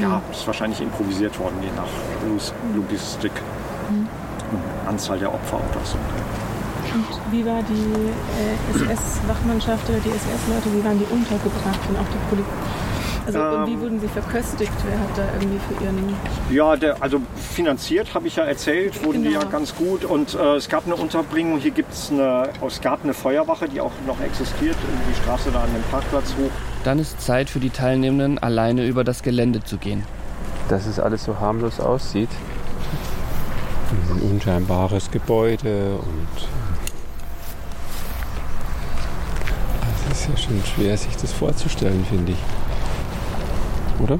ja, 0.00 0.20
ist 0.30 0.46
wahrscheinlich 0.46 0.80
improvisiert 0.82 1.38
worden, 1.38 1.56
je 1.62 1.70
nach 1.76 1.88
Log- 2.28 2.52
Logistik, 2.74 3.32
Mhm. 3.90 4.08
Anzahl 4.86 5.18
der 5.18 5.32
Opfer 5.32 5.56
oder 5.56 5.84
so. 5.84 5.96
Und 6.94 7.32
wie 7.32 7.44
war 7.46 7.62
die 7.62 8.10
äh, 8.82 8.92
SS-Wachmannschaft 8.92 9.88
oder 9.88 9.98
die 9.98 10.10
SS-Leute, 10.10 10.72
wie 10.76 10.84
waren 10.84 10.98
die 10.98 11.06
untergebracht 11.12 11.80
und 11.88 11.96
auch 11.96 12.08
die 12.12 12.28
Polizei? 12.28 12.50
Also 13.26 13.40
und 13.40 13.66
wie 13.66 13.72
Ähm. 13.72 13.80
wurden 13.80 14.00
sie 14.00 14.08
verköstigt? 14.08 14.72
Wer 14.88 14.98
hat 15.00 15.08
da 15.16 15.24
irgendwie 15.34 15.58
für 15.58 15.84
ihren... 15.84 16.14
Ja, 16.50 16.76
der, 16.76 17.02
also 17.02 17.20
finanziert 17.36 18.14
habe 18.14 18.28
ich 18.28 18.36
ja 18.36 18.44
erzählt, 18.44 19.04
wurden 19.04 19.22
die 19.24 19.30
Genau. 19.30 19.42
ja 19.42 19.48
ganz 19.48 19.74
gut. 19.74 20.04
Und 20.04 20.34
äh, 20.34 20.54
es 20.56 20.68
gab 20.68 20.86
eine 20.86 20.94
Unterbringung. 20.94 21.58
Hier 21.58 21.72
gibt's 21.72 22.10
eine, 22.12 22.48
es 22.66 22.80
gab 22.80 23.02
eine 23.02 23.14
Feuerwache, 23.14 23.68
die 23.68 23.80
auch 23.80 23.90
noch 24.06 24.20
existiert, 24.20 24.76
die 25.10 25.14
Straße 25.22 25.50
da 25.52 25.60
an 25.62 25.72
dem 25.74 25.82
Parkplatz 25.90 26.30
hoch. 26.38 26.50
Dann 26.84 26.98
ist 27.00 27.20
Zeit 27.20 27.50
für 27.50 27.58
die 27.58 27.70
Teilnehmenden, 27.70 28.38
alleine 28.38 28.86
über 28.86 29.02
das 29.02 29.22
Gelände 29.22 29.62
zu 29.64 29.76
gehen. 29.76 30.04
Dass 30.68 30.86
es 30.86 31.00
alles 31.00 31.24
so 31.24 31.38
harmlos 31.40 31.80
aussieht. 31.80 32.30
Ein 34.10 34.20
unscheinbares 34.30 35.10
Gebäude 35.10 35.96
und. 35.96 36.28
äh, 39.82 40.12
Es 40.12 40.20
ist 40.20 40.28
ja 40.28 40.36
schon 40.36 40.62
schwer, 40.64 40.96
sich 40.96 41.16
das 41.16 41.32
vorzustellen, 41.32 42.04
finde 42.08 42.32
ich. 42.32 42.38
Oder? 44.00 44.18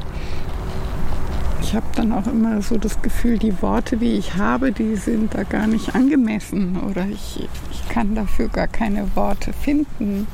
Ich 1.63 1.75
habe 1.75 1.87
dann 1.97 2.13
auch 2.13 2.27
immer 2.27 2.63
so 2.63 2.79
das 2.79 3.03
Gefühl, 3.03 3.39
die 3.39 3.61
Worte, 3.61 3.97
die 3.97 4.13
ich 4.13 4.37
habe, 4.37 4.71
die 4.73 4.95
sind 4.97 5.35
da 5.35 5.43
gar 5.43 5.67
nicht 5.67 5.95
angemessen 5.95 6.79
oder 6.79 7.07
ich, 7.07 7.49
ich 7.73 7.89
kann 7.89 8.15
dafür 8.15 8.49
gar 8.49 8.69
keine 8.69 9.17
Worte 9.17 9.53
finden. 9.53 10.29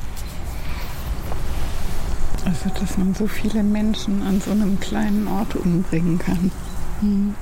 Also, 2.45 2.69
dass 2.79 2.99
man 2.99 3.15
so 3.15 3.27
viele 3.27 3.63
Menschen 3.63 4.23
an 4.23 4.41
so 4.41 4.51
einem 4.51 4.79
kleinen 4.81 5.29
Ort 5.29 5.55
umbringen 5.57 6.19
kann. 6.19 6.51
Hm. 7.01 7.35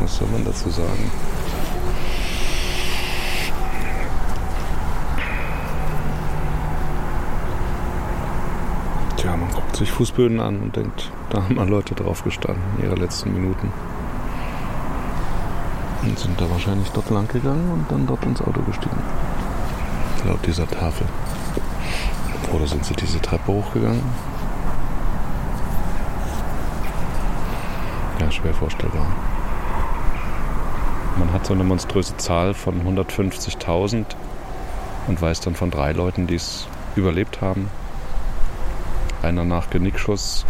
Was 0.00 0.16
soll 0.16 0.28
man 0.28 0.44
dazu 0.44 0.68
sagen? 0.68 1.10
Sich 9.80 9.90
Fußböden 9.90 10.40
an 10.40 10.60
und 10.60 10.76
denkt, 10.76 11.10
da 11.30 11.42
haben 11.42 11.54
mal 11.54 11.68
Leute 11.68 11.94
drauf 11.94 12.22
gestanden 12.22 12.62
in 12.76 12.84
ihre 12.84 12.96
letzten 12.96 13.32
Minuten. 13.32 13.72
Und 16.02 16.18
sind 16.18 16.40
da 16.40 16.48
wahrscheinlich 16.50 16.90
dort 16.90 17.10
lang 17.10 17.28
gegangen 17.28 17.70
und 17.72 17.90
dann 17.90 18.06
dort 18.06 18.24
ins 18.24 18.40
Auto 18.42 18.60
gestiegen. 18.62 19.02
Laut 20.26 20.46
dieser 20.46 20.68
Tafel. 20.68 21.06
Oder 22.52 22.66
sind 22.66 22.84
sie 22.84 22.94
diese 22.94 23.20
Treppe 23.20 23.52
hochgegangen? 23.52 24.02
Ja, 28.18 28.30
schwer 28.30 28.52
vorstellbar. 28.52 29.06
Man 31.18 31.32
hat 31.32 31.46
so 31.46 31.54
eine 31.54 31.64
monströse 31.64 32.16
Zahl 32.18 32.52
von 32.52 32.82
150.000 32.82 34.04
und 35.06 35.22
weiß 35.22 35.40
dann 35.40 35.54
von 35.54 35.70
drei 35.70 35.92
Leuten, 35.92 36.26
die 36.26 36.34
es 36.34 36.66
überlebt 36.96 37.40
haben. 37.40 37.70
Einer 39.22 39.44
nach 39.44 39.70
Genickschuss. 39.70 40.46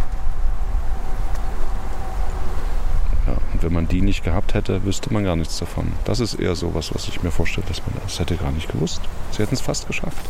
Ja, 3.27 3.33
und 3.53 3.63
wenn 3.63 3.73
man 3.73 3.87
die 3.87 4.01
nicht 4.01 4.23
gehabt 4.23 4.53
hätte, 4.53 4.83
wüsste 4.85 5.11
man 5.13 5.23
gar 5.23 5.35
nichts 5.35 5.59
davon. 5.59 5.91
Das 6.05 6.19
ist 6.19 6.35
eher 6.35 6.55
sowas, 6.55 6.91
was 6.93 7.07
ich 7.07 7.21
mir 7.21 7.31
vorstelle, 7.31 7.67
dass 7.67 7.81
man 7.81 7.95
das 8.03 8.19
hätte 8.19 8.35
gar 8.35 8.51
nicht 8.51 8.71
gewusst. 8.71 9.01
Sie 9.31 9.43
hätten 9.43 9.55
es 9.55 9.61
fast 9.61 9.87
geschafft. 9.87 10.25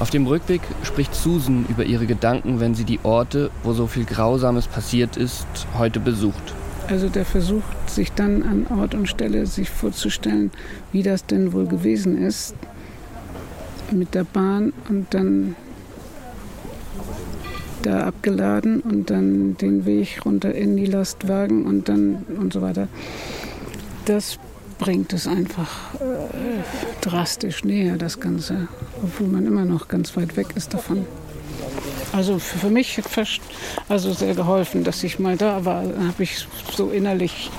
Auf 0.00 0.10
dem 0.10 0.26
Rückweg 0.26 0.62
spricht 0.82 1.14
Susan 1.14 1.66
über 1.68 1.84
ihre 1.84 2.06
Gedanken, 2.06 2.58
wenn 2.58 2.74
sie 2.74 2.84
die 2.84 2.98
Orte, 3.04 3.50
wo 3.62 3.72
so 3.72 3.86
viel 3.86 4.04
Grausames 4.04 4.66
passiert 4.66 5.16
ist, 5.16 5.46
heute 5.78 6.00
besucht. 6.00 6.54
Also 6.88 7.08
der 7.08 7.24
Versuch, 7.24 7.62
sich 7.86 8.12
dann 8.12 8.42
an 8.42 8.66
Ort 8.78 8.94
und 8.94 9.08
Stelle 9.08 9.46
sich 9.46 9.70
vorzustellen, 9.70 10.50
wie 10.92 11.02
das 11.02 11.24
denn 11.24 11.52
wohl 11.52 11.66
gewesen 11.66 12.18
ist, 12.18 12.54
mit 13.90 14.14
der 14.14 14.24
Bahn 14.24 14.72
und 14.88 15.14
dann 15.14 15.54
da 17.84 18.06
abgeladen 18.06 18.80
und 18.80 19.10
dann 19.10 19.56
den 19.58 19.84
Weg 19.84 20.24
runter 20.24 20.54
in 20.54 20.76
die 20.76 20.86
Lastwagen 20.86 21.66
und 21.66 21.88
dann 21.88 22.24
und 22.40 22.52
so 22.52 22.62
weiter. 22.62 22.88
Das 24.06 24.38
bringt 24.78 25.12
es 25.12 25.26
einfach 25.26 25.94
äh, 25.94 27.00
drastisch 27.00 27.64
näher, 27.64 27.96
das 27.96 28.20
Ganze, 28.20 28.68
obwohl 29.02 29.28
man 29.28 29.46
immer 29.46 29.64
noch 29.64 29.88
ganz 29.88 30.16
weit 30.16 30.36
weg 30.36 30.48
ist 30.56 30.74
davon. 30.74 31.06
Also 32.12 32.38
für 32.38 32.70
mich 32.70 32.96
hat 32.98 33.08
fast 33.08 33.40
also 33.88 34.12
sehr 34.12 34.34
geholfen, 34.34 34.84
dass 34.84 35.02
ich 35.02 35.18
mal 35.18 35.36
da 35.36 35.64
war. 35.64 35.82
Dann 35.82 36.08
habe 36.08 36.22
ich 36.22 36.46
so 36.76 36.90
innerlich 36.90 37.50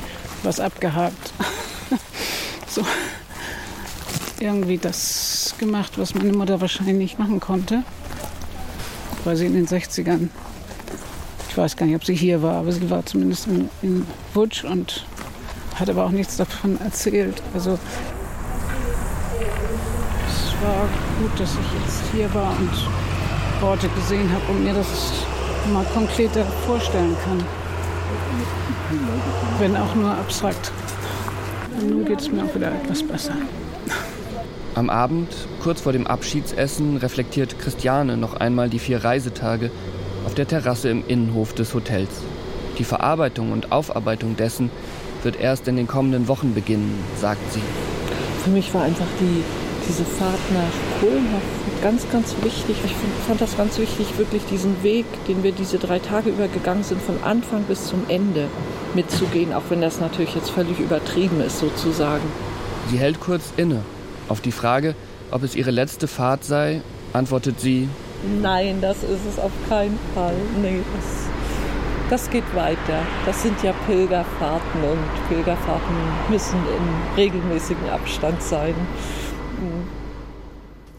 was 0.43 0.59
abgehakt. 0.59 1.33
so 2.67 2.85
irgendwie 4.39 4.77
das 4.77 5.55
gemacht, 5.57 5.93
was 5.97 6.13
meine 6.13 6.33
Mutter 6.33 6.61
wahrscheinlich 6.61 6.95
nicht 6.95 7.19
machen 7.19 7.39
konnte, 7.39 7.83
weil 9.25 9.35
sie 9.35 9.47
in 9.47 9.53
den 9.53 9.67
60ern, 9.67 10.29
ich 11.49 11.57
weiß 11.57 11.75
gar 11.75 11.85
nicht, 11.85 11.95
ob 11.95 12.05
sie 12.05 12.15
hier 12.15 12.41
war, 12.41 12.55
aber 12.55 12.71
sie 12.71 12.89
war 12.89 13.05
zumindest 13.05 13.47
in, 13.47 13.69
in 13.81 14.07
Wutsch 14.33 14.63
und 14.63 15.05
hat 15.75 15.89
aber 15.89 16.05
auch 16.05 16.11
nichts 16.11 16.37
davon 16.37 16.79
erzählt. 16.79 17.41
Also 17.53 17.77
es 20.27 20.53
war 20.63 20.87
gut, 21.21 21.39
dass 21.39 21.51
ich 21.51 21.79
jetzt 21.81 22.03
hier 22.13 22.33
war 22.33 22.55
und 22.57 22.69
Orte 23.61 23.89
gesehen 23.89 24.29
habe 24.31 24.51
und 24.51 24.63
mir 24.63 24.73
das 24.73 25.11
mal 25.73 25.85
konkreter 25.93 26.45
vorstellen 26.65 27.15
kann. 27.25 27.43
Wenn 29.59 29.75
auch 29.75 29.95
nur 29.95 30.11
abstrakt. 30.11 30.71
Und 31.79 31.89
nun 31.89 32.05
geht 32.05 32.21
es 32.21 32.31
mir 32.31 32.43
auch 32.43 32.55
wieder 32.55 32.71
etwas 32.71 33.03
besser. 33.03 33.33
Am 34.75 34.89
Abend, 34.89 35.29
kurz 35.63 35.79
vor 35.79 35.93
dem 35.93 36.05
Abschiedsessen, 36.05 36.97
reflektiert 36.97 37.57
Christiane 37.59 38.17
noch 38.17 38.33
einmal 38.33 38.69
die 38.69 38.79
vier 38.79 39.05
Reisetage 39.05 39.71
auf 40.25 40.33
der 40.33 40.49
Terrasse 40.49 40.89
im 40.89 41.01
Innenhof 41.07 41.53
des 41.53 41.73
Hotels. 41.73 42.09
Die 42.77 42.83
Verarbeitung 42.83 43.53
und 43.53 43.71
Aufarbeitung 43.71 44.35
dessen 44.35 44.69
wird 45.23 45.39
erst 45.39 45.69
in 45.69 45.77
den 45.77 45.87
kommenden 45.87 46.27
Wochen 46.27 46.53
beginnen, 46.53 46.93
sagt 47.21 47.53
sie. 47.53 47.61
Für 48.43 48.49
mich 48.49 48.73
war 48.73 48.83
einfach 48.83 49.07
die, 49.21 49.43
diese 49.87 50.03
Fahrt 50.03 50.41
nach 50.53 50.99
Kohlenhof 50.99 51.41
ganz, 51.81 52.05
ganz 52.11 52.35
wichtig. 52.41 52.75
Ich 52.83 52.91
fand 53.25 53.39
das 53.39 53.55
ganz 53.55 53.79
wichtig, 53.79 54.17
wirklich 54.17 54.43
diesen 54.51 54.83
Weg, 54.83 55.05
den 55.29 55.41
wir 55.41 55.53
diese 55.53 55.77
drei 55.77 55.99
Tage 55.99 56.31
über 56.31 56.49
gegangen 56.49 56.83
sind, 56.83 57.01
von 57.01 57.15
Anfang 57.23 57.63
bis 57.63 57.87
zum 57.87 58.03
Ende 58.09 58.47
mitzugehen, 58.93 59.53
auch 59.53 59.63
wenn 59.69 59.79
das 59.79 60.01
natürlich 60.01 60.35
jetzt 60.35 60.49
völlig 60.49 60.79
übertrieben 60.79 61.39
ist, 61.39 61.59
sozusagen. 61.59 62.25
Sie 62.91 62.97
hält 62.97 63.21
kurz 63.21 63.53
inne. 63.55 63.81
Auf 64.27 64.41
die 64.41 64.51
Frage, 64.51 64.95
ob 65.31 65.43
es 65.43 65.55
ihre 65.55 65.71
letzte 65.71 66.07
Fahrt 66.07 66.43
sei, 66.43 66.81
antwortet 67.13 67.59
sie, 67.59 67.89
Nein, 68.41 68.81
das 68.81 69.03
ist 69.03 69.25
es 69.29 69.39
auf 69.39 69.51
keinen 69.69 69.99
Fall. 70.13 70.35
Nee, 70.61 70.79
das, 70.95 72.21
das 72.23 72.29
geht 72.29 72.55
weiter. 72.55 73.03
Das 73.25 73.43
sind 73.43 73.61
ja 73.61 73.73
Pilgerfahrten 73.85 74.83
und 74.83 75.29
Pilgerfahrten 75.29 75.95
müssen 76.29 76.55
in 76.55 77.15
regelmäßigem 77.15 77.89
Abstand 77.89 78.41
sein. 78.41 78.73
Mhm. 79.59 79.87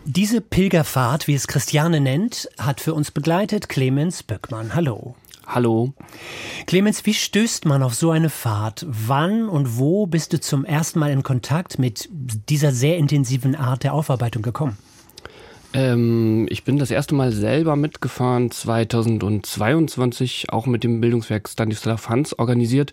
Diese 0.04 0.40
Pilgerfahrt, 0.40 1.26
wie 1.26 1.34
es 1.34 1.48
Christiane 1.48 2.00
nennt, 2.00 2.48
hat 2.58 2.80
für 2.80 2.94
uns 2.94 3.10
begleitet 3.10 3.68
Clemens 3.68 4.22
Böckmann. 4.22 4.72
Hallo. 4.72 5.16
Hallo. 5.46 5.94
Clemens, 6.66 7.06
wie 7.06 7.14
stößt 7.14 7.66
man 7.66 7.84
auf 7.84 7.94
so 7.94 8.10
eine 8.10 8.30
Fahrt? 8.30 8.84
Wann 8.88 9.48
und 9.48 9.78
wo 9.78 10.06
bist 10.06 10.32
du 10.32 10.40
zum 10.40 10.64
ersten 10.64 10.98
Mal 10.98 11.12
in 11.12 11.22
Kontakt 11.22 11.78
mit 11.78 12.08
dieser 12.48 12.72
sehr 12.72 12.96
intensiven 12.98 13.54
Art 13.54 13.84
der 13.84 13.94
Aufarbeitung 13.94 14.42
gekommen? 14.42 14.76
Ähm, 15.72 16.46
ich 16.50 16.64
bin 16.64 16.78
das 16.78 16.90
erste 16.90 17.14
Mal 17.14 17.30
selber 17.32 17.76
mitgefahren 17.76 18.50
2022, 18.50 20.46
auch 20.50 20.66
mit 20.66 20.82
dem 20.82 21.00
Bildungswerk 21.00 21.48
Stanislav 21.48 22.08
Hans 22.08 22.36
organisiert 22.38 22.92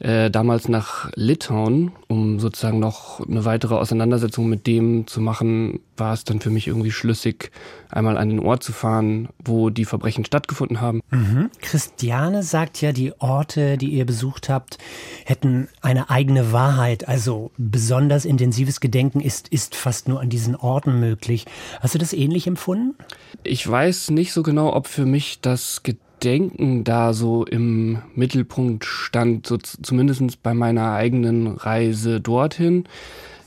äh, 0.00 0.30
damals 0.30 0.68
nach 0.68 1.10
Litauen, 1.14 1.92
um 2.06 2.38
sozusagen 2.38 2.78
noch 2.78 3.26
eine 3.26 3.44
weitere 3.44 3.74
Auseinandersetzung 3.74 4.48
mit 4.48 4.66
dem 4.66 5.06
zu 5.06 5.20
machen, 5.20 5.80
war 5.96 6.12
es 6.12 6.24
dann 6.24 6.40
für 6.40 6.50
mich 6.50 6.68
irgendwie 6.68 6.92
schlüssig, 6.92 7.50
einmal 7.90 8.16
an 8.16 8.28
den 8.28 8.40
Ort 8.40 8.62
zu 8.62 8.72
fahren, 8.72 9.28
wo 9.44 9.70
die 9.70 9.84
Verbrechen 9.84 10.24
stattgefunden 10.24 10.80
haben. 10.80 11.00
Mhm. 11.10 11.50
Christiane 11.60 12.42
sagt 12.42 12.80
ja, 12.80 12.92
die 12.92 13.12
Orte, 13.20 13.76
die 13.76 13.88
ihr 13.88 14.04
besucht 14.04 14.48
habt, 14.48 14.78
hätten 15.24 15.68
eine 15.80 16.10
eigene 16.10 16.52
Wahrheit. 16.52 17.08
Also 17.08 17.50
besonders 17.56 18.24
intensives 18.24 18.80
Gedenken 18.80 19.20
ist, 19.20 19.48
ist 19.48 19.74
fast 19.74 20.08
nur 20.08 20.20
an 20.20 20.28
diesen 20.28 20.54
Orten 20.54 21.00
möglich. 21.00 21.46
Hast 21.80 21.94
du 21.94 21.98
das 21.98 22.12
ähnlich 22.12 22.46
empfunden? 22.46 22.94
Ich 23.42 23.68
weiß 23.68 24.10
nicht 24.10 24.32
so 24.32 24.42
genau, 24.42 24.72
ob 24.74 24.86
für 24.86 25.06
mich 25.06 25.40
das 25.40 25.82
Gedenken 25.82 26.07
Denken 26.22 26.84
da 26.84 27.12
so 27.12 27.44
im 27.44 27.98
Mittelpunkt 28.14 28.84
stand, 28.84 29.46
so 29.46 29.56
zumindest 29.56 30.42
bei 30.42 30.54
meiner 30.54 30.92
eigenen 30.92 31.46
Reise 31.46 32.20
dorthin. 32.20 32.84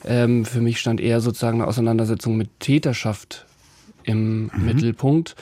Ähm, 0.05 0.45
für 0.45 0.61
mich 0.61 0.79
stand 0.79 0.99
eher 0.99 1.21
sozusagen 1.21 1.61
eine 1.61 1.67
Auseinandersetzung 1.67 2.37
mit 2.37 2.59
Täterschaft 2.59 3.45
im 4.03 4.43
mhm. 4.43 4.65
Mittelpunkt. 4.65 5.35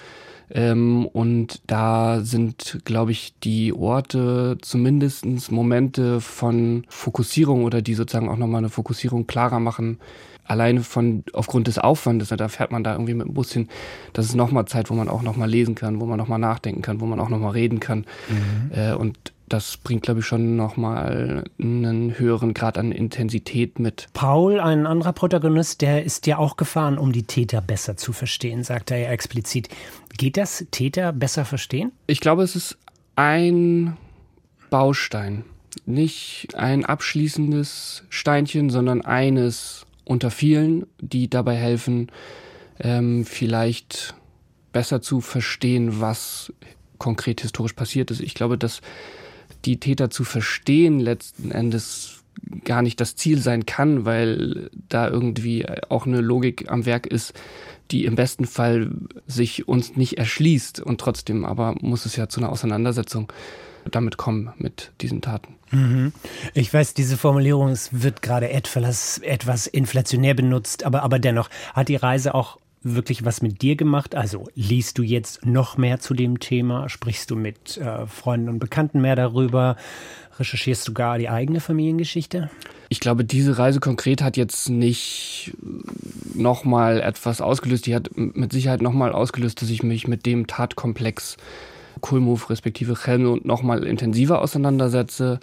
Ähm, 0.51 1.05
und 1.05 1.61
da 1.67 2.21
sind, 2.21 2.79
glaube 2.83 3.11
ich, 3.11 3.33
die 3.43 3.71
Orte 3.73 4.57
zumindest 4.61 5.51
Momente 5.51 6.21
von 6.21 6.85
Fokussierung 6.89 7.63
oder 7.63 7.81
die 7.81 7.93
sozusagen 7.93 8.29
auch 8.29 8.37
nochmal 8.37 8.59
eine 8.59 8.69
Fokussierung 8.69 9.27
klarer 9.27 9.59
machen, 9.59 9.99
alleine 10.49 10.81
von 10.81 11.23
aufgrund 11.33 11.67
des 11.67 11.77
Aufwandes, 11.77 12.29
da 12.29 12.47
fährt 12.49 12.71
man 12.71 12.83
da 12.83 12.93
irgendwie 12.93 13.13
mit 13.13 13.27
dem 13.27 13.33
Bus 13.33 13.53
hin, 13.53 13.67
das 14.13 14.25
ist 14.25 14.35
nochmal 14.35 14.65
Zeit, 14.65 14.89
wo 14.89 14.95
man 14.95 15.07
auch 15.07 15.21
nochmal 15.21 15.49
lesen 15.49 15.75
kann, 15.75 16.01
wo 16.01 16.05
man 16.05 16.17
nochmal 16.17 16.39
nachdenken 16.39 16.81
kann, 16.81 16.99
wo 16.99 17.05
man 17.05 17.19
auch 17.19 17.29
nochmal 17.29 17.51
reden 17.51 17.79
kann. 17.79 18.05
Mhm. 18.29 18.71
Äh, 18.71 18.93
und 18.93 19.17
das 19.47 19.77
bringt, 19.77 20.03
glaube 20.03 20.19
ich, 20.19 20.25
schon 20.25 20.55
nochmal 20.55 21.43
einen 21.59 22.17
höheren 22.17 22.53
Grad 22.53 22.77
an 22.77 22.91
Intensität 22.91 23.79
mit. 23.79 24.07
Paul, 24.13 24.59
ein 24.59 24.85
anderer 24.85 25.13
Protagonist, 25.13 25.81
der 25.81 26.03
ist 26.03 26.27
ja 26.27 26.37
auch 26.37 26.55
gefahren, 26.55 26.97
um 26.97 27.11
die 27.11 27.23
Täter 27.23 27.61
besser 27.61 27.97
zu 27.97 28.13
verstehen, 28.13 28.63
sagt 28.63 28.91
er 28.91 28.97
ja 28.97 29.09
explizit. 29.09 29.69
Geht 30.17 30.37
das 30.37 30.65
Täter 30.71 31.13
besser 31.13 31.45
verstehen? 31.45 31.91
Ich 32.07 32.19
glaube, 32.19 32.43
es 32.43 32.55
ist 32.55 32.77
ein 33.15 33.97
Baustein. 34.69 35.43
Nicht 35.85 36.55
ein 36.55 36.85
abschließendes 36.85 38.03
Steinchen, 38.09 38.69
sondern 38.69 39.01
eines 39.01 39.85
unter 40.09 40.31
vielen, 40.31 40.87
die 40.99 41.29
dabei 41.29 41.55
helfen, 41.55 42.11
ähm, 42.79 43.25
vielleicht 43.25 44.15
besser 44.71 45.01
zu 45.01 45.21
verstehen, 45.21 46.01
was 46.01 46.51
konkret 46.97 47.41
historisch 47.41 47.73
passiert 47.73 48.09
ist. 48.09 48.19
Ich 48.19 48.33
glaube, 48.33 48.57
dass 48.57 48.81
die 49.65 49.79
Täter 49.79 50.09
zu 50.09 50.23
verstehen 50.23 50.99
letzten 50.99 51.51
Endes 51.51 52.23
gar 52.65 52.81
nicht 52.81 52.99
das 52.99 53.15
Ziel 53.15 53.37
sein 53.39 53.67
kann, 53.67 54.05
weil 54.05 54.71
da 54.87 55.07
irgendwie 55.07 55.65
auch 55.89 56.07
eine 56.07 56.21
Logik 56.21 56.71
am 56.71 56.87
Werk 56.87 57.05
ist, 57.05 57.33
die 57.91 58.05
im 58.05 58.15
besten 58.15 58.45
Fall 58.45 58.91
sich 59.27 59.67
uns 59.67 59.95
nicht 59.95 60.17
erschließt 60.17 60.79
und 60.79 60.99
trotzdem 60.99 61.45
aber 61.45 61.75
muss 61.81 62.05
es 62.05 62.15
ja 62.15 62.29
zu 62.29 62.39
einer 62.39 62.51
Auseinandersetzung 62.51 63.31
damit 63.95 64.17
kommen 64.17 64.51
mit 64.57 64.91
diesen 65.01 65.21
Taten. 65.21 65.55
Mhm. 65.71 66.13
Ich 66.53 66.73
weiß, 66.73 66.93
diese 66.93 67.17
Formulierung 67.17 67.69
es 67.69 67.89
wird 67.91 68.21
gerade 68.21 68.49
etwas, 68.49 69.19
etwas 69.19 69.67
inflationär 69.67 70.33
benutzt, 70.33 70.83
aber, 70.83 71.03
aber 71.03 71.19
dennoch 71.19 71.49
hat 71.73 71.89
die 71.89 71.95
Reise 71.95 72.33
auch 72.33 72.57
wirklich 72.81 73.25
was 73.25 73.41
mit 73.41 73.61
dir 73.61 73.75
gemacht? 73.75 74.15
Also 74.15 74.47
liest 74.55 74.97
du 74.97 75.03
jetzt 75.03 75.45
noch 75.45 75.77
mehr 75.77 75.99
zu 75.99 76.13
dem 76.13 76.39
Thema? 76.39 76.89
Sprichst 76.89 77.29
du 77.29 77.35
mit 77.35 77.77
äh, 77.77 78.07
Freunden 78.07 78.49
und 78.49 78.59
Bekannten 78.59 79.01
mehr 79.01 79.15
darüber? 79.15 79.75
Recherchierst 80.39 80.87
du 80.87 80.93
gar 80.93 81.17
die 81.17 81.29
eigene 81.29 81.59
Familiengeschichte? 81.59 82.49
Ich 82.87 82.99
glaube, 82.99 83.25
diese 83.25 83.57
Reise 83.57 83.79
konkret 83.79 84.21
hat 84.21 84.37
jetzt 84.37 84.69
nicht 84.69 85.53
nochmal 86.33 87.01
etwas 87.01 87.41
ausgelöst. 87.41 87.85
Die 87.85 87.93
hat 87.93 88.09
mit 88.15 88.53
Sicherheit 88.53 88.81
nochmal 88.81 89.11
ausgelöst, 89.11 89.61
dass 89.61 89.69
ich 89.69 89.83
mich 89.83 90.07
mit 90.07 90.25
dem 90.25 90.47
Tatkomplex 90.47 91.37
Kulmhof 91.99 92.49
respektive 92.49 92.95
Chelmund 92.95 93.45
nochmal 93.45 93.83
intensiver 93.83 94.41
auseinandersetze. 94.41 95.39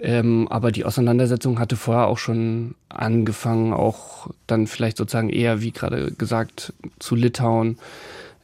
Ähm, 0.00 0.46
aber 0.48 0.70
die 0.70 0.84
Auseinandersetzung 0.84 1.58
hatte 1.58 1.76
vorher 1.76 2.06
auch 2.06 2.18
schon 2.18 2.74
angefangen, 2.88 3.72
auch 3.72 4.28
dann 4.46 4.66
vielleicht 4.66 4.96
sozusagen 4.96 5.30
eher, 5.30 5.60
wie 5.60 5.72
gerade 5.72 6.12
gesagt, 6.12 6.72
zu 6.98 7.16
Litauen 7.16 7.78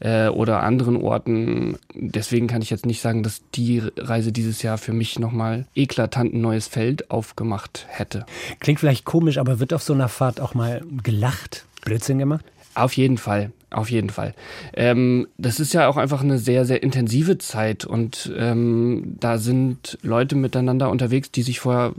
äh, 0.00 0.28
oder 0.28 0.62
anderen 0.62 0.96
Orten. 0.96 1.76
Deswegen 1.94 2.46
kann 2.46 2.62
ich 2.62 2.70
jetzt 2.70 2.86
nicht 2.86 3.00
sagen, 3.00 3.22
dass 3.22 3.42
die 3.54 3.82
Reise 3.96 4.32
dieses 4.32 4.62
Jahr 4.62 4.78
für 4.78 4.92
mich 4.92 5.18
nochmal 5.18 5.66
eklatant 5.74 6.34
ein 6.34 6.40
neues 6.40 6.66
Feld 6.66 7.10
aufgemacht 7.10 7.86
hätte. 7.88 8.26
Klingt 8.60 8.80
vielleicht 8.80 9.04
komisch, 9.04 9.38
aber 9.38 9.60
wird 9.60 9.72
auf 9.72 9.82
so 9.82 9.92
einer 9.92 10.08
Fahrt 10.08 10.40
auch 10.40 10.54
mal 10.54 10.82
gelacht, 11.02 11.66
Blödsinn 11.84 12.18
gemacht? 12.18 12.44
Auf 12.74 12.92
jeden 12.96 13.18
Fall. 13.18 13.52
Auf 13.70 13.90
jeden 13.90 14.10
Fall. 14.10 14.34
Ähm, 14.74 15.26
das 15.36 15.58
ist 15.58 15.72
ja 15.72 15.88
auch 15.88 15.96
einfach 15.96 16.22
eine 16.22 16.38
sehr, 16.38 16.64
sehr 16.64 16.82
intensive 16.82 17.38
Zeit 17.38 17.84
und 17.84 18.32
ähm, 18.36 19.16
da 19.18 19.38
sind 19.38 19.98
Leute 20.02 20.36
miteinander 20.36 20.90
unterwegs, 20.90 21.32
die 21.32 21.42
sich 21.42 21.58
vorher 21.60 21.92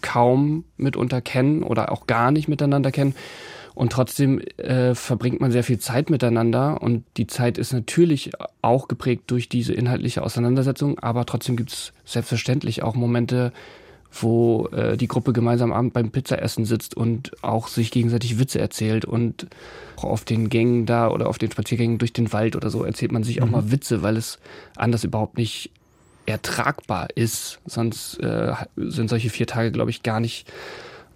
kaum 0.00 0.64
mitunter 0.76 1.20
kennen 1.20 1.62
oder 1.62 1.92
auch 1.92 2.08
gar 2.08 2.32
nicht 2.32 2.48
miteinander 2.48 2.90
kennen. 2.90 3.14
Und 3.74 3.92
trotzdem 3.92 4.40
äh, 4.58 4.94
verbringt 4.94 5.40
man 5.40 5.50
sehr 5.50 5.64
viel 5.64 5.78
Zeit 5.78 6.10
miteinander 6.10 6.82
und 6.82 7.04
die 7.16 7.26
Zeit 7.26 7.56
ist 7.56 7.72
natürlich 7.72 8.32
auch 8.60 8.86
geprägt 8.86 9.24
durch 9.28 9.48
diese 9.48 9.72
inhaltliche 9.72 10.22
Auseinandersetzung, 10.22 10.98
aber 10.98 11.24
trotzdem 11.24 11.56
gibt 11.56 11.72
es 11.72 11.92
selbstverständlich 12.04 12.82
auch 12.82 12.94
Momente, 12.94 13.52
wo 14.20 14.68
äh, 14.68 14.96
die 14.96 15.08
Gruppe 15.08 15.32
gemeinsam 15.32 15.72
Abend 15.72 15.94
beim 15.94 16.10
Pizzaessen 16.10 16.64
sitzt 16.64 16.96
und 16.96 17.32
auch 17.42 17.68
sich 17.68 17.90
gegenseitig 17.90 18.38
Witze 18.38 18.58
erzählt 18.58 19.04
und 19.04 19.46
auch 19.96 20.04
auf 20.04 20.24
den 20.24 20.48
Gängen 20.48 20.86
da 20.86 21.08
oder 21.08 21.28
auf 21.28 21.38
den 21.38 21.50
Spaziergängen 21.50 21.98
durch 21.98 22.12
den 22.12 22.32
Wald 22.32 22.56
oder 22.56 22.70
so 22.70 22.84
erzählt 22.84 23.12
man 23.12 23.24
sich 23.24 23.38
mhm. 23.38 23.44
auch 23.44 23.50
mal 23.50 23.70
Witze, 23.70 24.02
weil 24.02 24.16
es 24.16 24.38
anders 24.76 25.04
überhaupt 25.04 25.38
nicht 25.38 25.70
ertragbar 26.26 27.08
ist. 27.14 27.60
Sonst 27.64 28.18
äh, 28.18 28.52
sind 28.76 29.08
solche 29.08 29.30
vier 29.30 29.46
Tage, 29.46 29.72
glaube 29.72 29.90
ich, 29.90 30.02
gar 30.02 30.20
nicht 30.20 30.46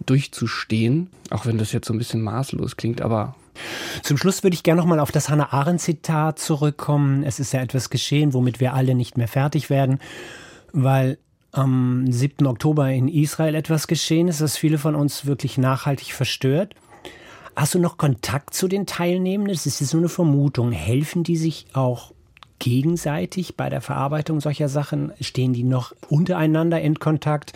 durchzustehen, 0.05 1.11
auch 1.31 1.47
wenn 1.47 1.59
das 1.59 1.73
jetzt 1.73 1.87
so 1.87 1.95
ein 1.95 1.99
bisschen 1.99 2.23
maßlos 2.23 2.77
klingt, 2.77 3.01
aber 3.03 3.35
zum 4.03 4.19
Schluss 4.19 4.43
würde 4.43 4.55
ich 4.55 4.63
gerne 4.63 4.81
noch 4.81 4.87
mal 4.87 5.01
auf 5.01 5.13
das 5.13 5.31
Hannah 5.31 5.53
Arendt 5.53 5.81
Zitat 5.81 6.39
zurückkommen. 6.39 7.23
Es 7.23 7.41
ist 7.41 7.53
ja 7.53 7.63
etwas 7.63 7.89
geschehen, 7.89 8.35
womit 8.35 8.61
wir 8.61 8.75
alle 8.75 8.95
nicht 8.95 9.17
mehr 9.17 9.29
fertig 9.29 9.71
werden, 9.71 9.99
weil 10.73 11.17
am 11.53 12.11
7. 12.11 12.47
Oktober 12.47 12.91
in 12.91 13.09
Israel 13.09 13.55
etwas 13.55 13.87
geschehen 13.87 14.29
ist, 14.29 14.41
das 14.41 14.57
viele 14.57 14.79
von 14.79 14.95
uns 14.95 15.27
wirklich 15.27 15.59
nachhaltig 15.59 16.13
verstört. 16.13 16.75
Hast 17.55 17.75
du 17.75 17.79
noch 17.79 17.97
Kontakt 17.97 18.53
zu 18.53 18.69
den 18.69 18.87
Teilnehmenden? 18.87 19.55
Das 19.55 19.65
ist 19.65 19.81
jetzt 19.81 19.95
nur 19.95 20.03
eine 20.03 20.11
Vermutung. 20.11 20.73
Helfen 20.73 21.25
die 21.25 21.39
sich 21.39 21.67
auch 21.73 22.13
gegenseitig 22.59 23.57
bei 23.57 23.71
der 23.71 23.81
Verarbeitung 23.81 24.41
solcher 24.41 24.69
Sachen? 24.69 25.13
Stehen 25.21 25.55
die 25.55 25.63
noch 25.63 25.95
untereinander 26.09 26.81
in 26.81 26.99
Kontakt? 26.99 27.53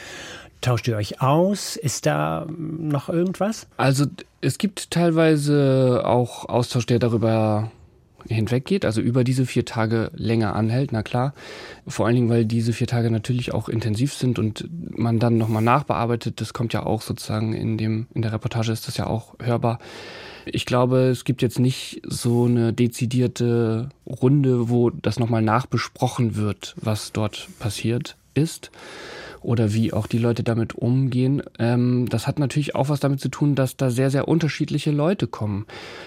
Tauscht 0.62 0.88
ihr 0.88 0.96
euch 0.96 1.20
aus? 1.20 1.76
Ist 1.76 2.06
da 2.06 2.46
noch 2.48 3.08
irgendwas? 3.08 3.66
Also 3.76 4.06
es 4.40 4.58
gibt 4.58 4.90
teilweise 4.90 6.02
auch 6.04 6.48
Austausch, 6.48 6.86
der 6.86 6.98
darüber 6.98 7.70
hinweggeht, 8.28 8.84
also 8.84 9.00
über 9.00 9.24
diese 9.24 9.46
vier 9.46 9.64
Tage 9.64 10.10
länger 10.14 10.54
anhält, 10.54 10.92
na 10.92 11.02
klar. 11.02 11.34
Vor 11.86 12.06
allen 12.06 12.14
Dingen, 12.14 12.28
weil 12.28 12.44
diese 12.44 12.72
vier 12.72 12.86
Tage 12.86 13.10
natürlich 13.10 13.52
auch 13.52 13.68
intensiv 13.68 14.14
sind 14.14 14.38
und 14.38 14.68
man 14.96 15.18
dann 15.18 15.38
nochmal 15.38 15.62
nachbearbeitet. 15.62 16.40
Das 16.40 16.52
kommt 16.52 16.72
ja 16.72 16.84
auch 16.84 17.02
sozusagen 17.02 17.52
in 17.52 17.78
dem, 17.78 18.06
in 18.14 18.22
der 18.22 18.32
Reportage 18.32 18.72
ist 18.72 18.88
das 18.88 18.96
ja 18.96 19.06
auch 19.06 19.34
hörbar. 19.40 19.78
Ich 20.46 20.66
glaube, 20.66 21.08
es 21.08 21.24
gibt 21.24 21.42
jetzt 21.42 21.58
nicht 21.58 22.02
so 22.06 22.44
eine 22.44 22.72
dezidierte 22.72 23.90
Runde, 24.06 24.68
wo 24.70 24.90
das 24.90 25.18
nochmal 25.18 25.42
nachbesprochen 25.42 26.36
wird, 26.36 26.74
was 26.80 27.12
dort 27.12 27.48
passiert 27.58 28.16
ist 28.34 28.70
oder 29.42 29.72
wie 29.72 29.92
auch 29.92 30.06
die 30.06 30.18
Leute 30.18 30.42
damit 30.42 30.74
umgehen. 30.74 31.42
Ähm, 31.58 32.08
das 32.08 32.26
hat 32.26 32.38
natürlich 32.38 32.74
auch 32.74 32.88
was 32.88 33.00
damit 33.00 33.20
zu 33.20 33.28
tun, 33.28 33.54
dass 33.54 33.76
da 33.76 33.90
sehr, 33.90 34.10
sehr 34.10 34.28
unterschiedliche 34.28 34.90
Leute 34.90 35.26
kommen 35.26 35.66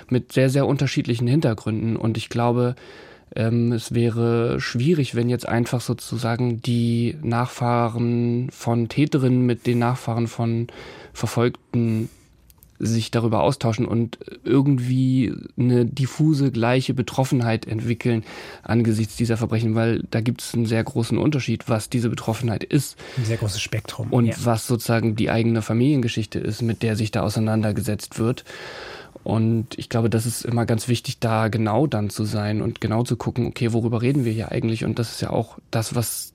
mit 0.10 0.32
sehr, 0.32 0.50
sehr 0.50 0.68
unterschiedlichen 0.68 1.28
Hintergründen. 1.28 1.96
Und 1.96 2.18
ich 2.18 2.30
glaube, 2.30 2.76
ähm, 3.36 3.72
es 3.72 3.94
wäre 3.94 4.60
schwierig, 4.60 5.16
wenn 5.16 5.30
jetzt 5.30 5.48
einfach 5.48 5.82
sozusagen 5.82 6.62
die 6.62 7.18
Nachfahren 7.22 8.50
von 8.52 8.90
Täterinnen 8.90 9.46
mit 9.46 9.66
den 9.66 9.80
Nachfahren 9.80 10.28
von 10.28 10.68
Verfolgten 11.14 12.10
sich 12.80 13.12
darüber 13.12 13.44
austauschen 13.44 13.86
und 13.86 14.18
irgendwie 14.44 15.34
eine 15.58 15.86
diffuse 15.86 16.52
gleiche 16.52 16.94
Betroffenheit 16.94 17.68
entwickeln 17.68 18.24
angesichts 18.64 19.16
dieser 19.16 19.38
Verbrechen, 19.38 19.76
weil 19.76 20.04
da 20.12 20.22
gibt 20.22 20.42
es 20.42 20.54
einen 20.54 20.66
sehr 20.66 20.84
großen 20.84 21.18
Unterschied, 21.18 21.70
was 21.70 21.90
diese 21.90 22.10
Betroffenheit 22.10 22.64
ist. 22.64 22.98
Ein 23.18 23.26
sehr 23.26 23.38
großes 23.38 23.62
Spektrum. 23.62 24.12
Und 24.12 24.28
ja. 24.28 24.36
was 24.44 24.68
sozusagen 24.68 25.16
die 25.16 25.30
eigene 25.30 25.62
Familiengeschichte 25.62 26.40
ist, 26.40 26.62
mit 26.62 26.84
der 26.84 26.96
sich 26.96 27.12
da 27.12 27.22
auseinandergesetzt 27.22 28.20
wird. 28.20 28.44
Und 29.24 29.78
ich 29.78 29.88
glaube, 29.88 30.10
das 30.10 30.26
ist 30.26 30.44
immer 30.44 30.66
ganz 30.66 30.88
wichtig, 30.88 31.20
da 31.20 31.48
genau 31.48 31.88
dann 31.88 32.10
zu 32.10 32.26
sein 32.26 32.62
und 32.62 32.82
genau 32.82 33.04
zu 33.04 33.16
gucken, 33.16 33.46
okay, 33.48 33.72
worüber 33.72 34.02
reden 34.02 34.26
wir 34.26 34.34
hier 34.34 34.52
eigentlich? 34.52 34.84
Und 34.84 35.00
das 35.00 35.12
ist 35.12 35.22
ja 35.22 35.30
auch 35.30 35.58
das, 35.72 35.96
was 35.96 36.34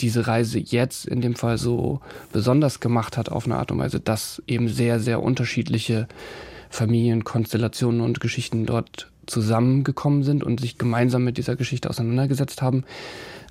diese 0.00 0.26
Reise 0.26 0.58
jetzt 0.58 1.06
in 1.06 1.20
dem 1.20 1.34
Fall 1.34 1.58
so 1.58 2.00
besonders 2.32 2.80
gemacht 2.80 3.16
hat 3.16 3.28
auf 3.28 3.46
eine 3.46 3.56
Art 3.56 3.70
und 3.70 3.78
Weise, 3.78 4.00
dass 4.00 4.42
eben 4.46 4.68
sehr, 4.68 5.00
sehr 5.00 5.22
unterschiedliche 5.22 6.08
Familienkonstellationen 6.70 8.00
und 8.00 8.20
Geschichten 8.20 8.66
dort 8.66 9.10
zusammengekommen 9.26 10.22
sind 10.22 10.42
und 10.42 10.60
sich 10.60 10.78
gemeinsam 10.78 11.24
mit 11.24 11.38
dieser 11.38 11.56
Geschichte 11.56 11.88
auseinandergesetzt 11.88 12.62
haben, 12.62 12.84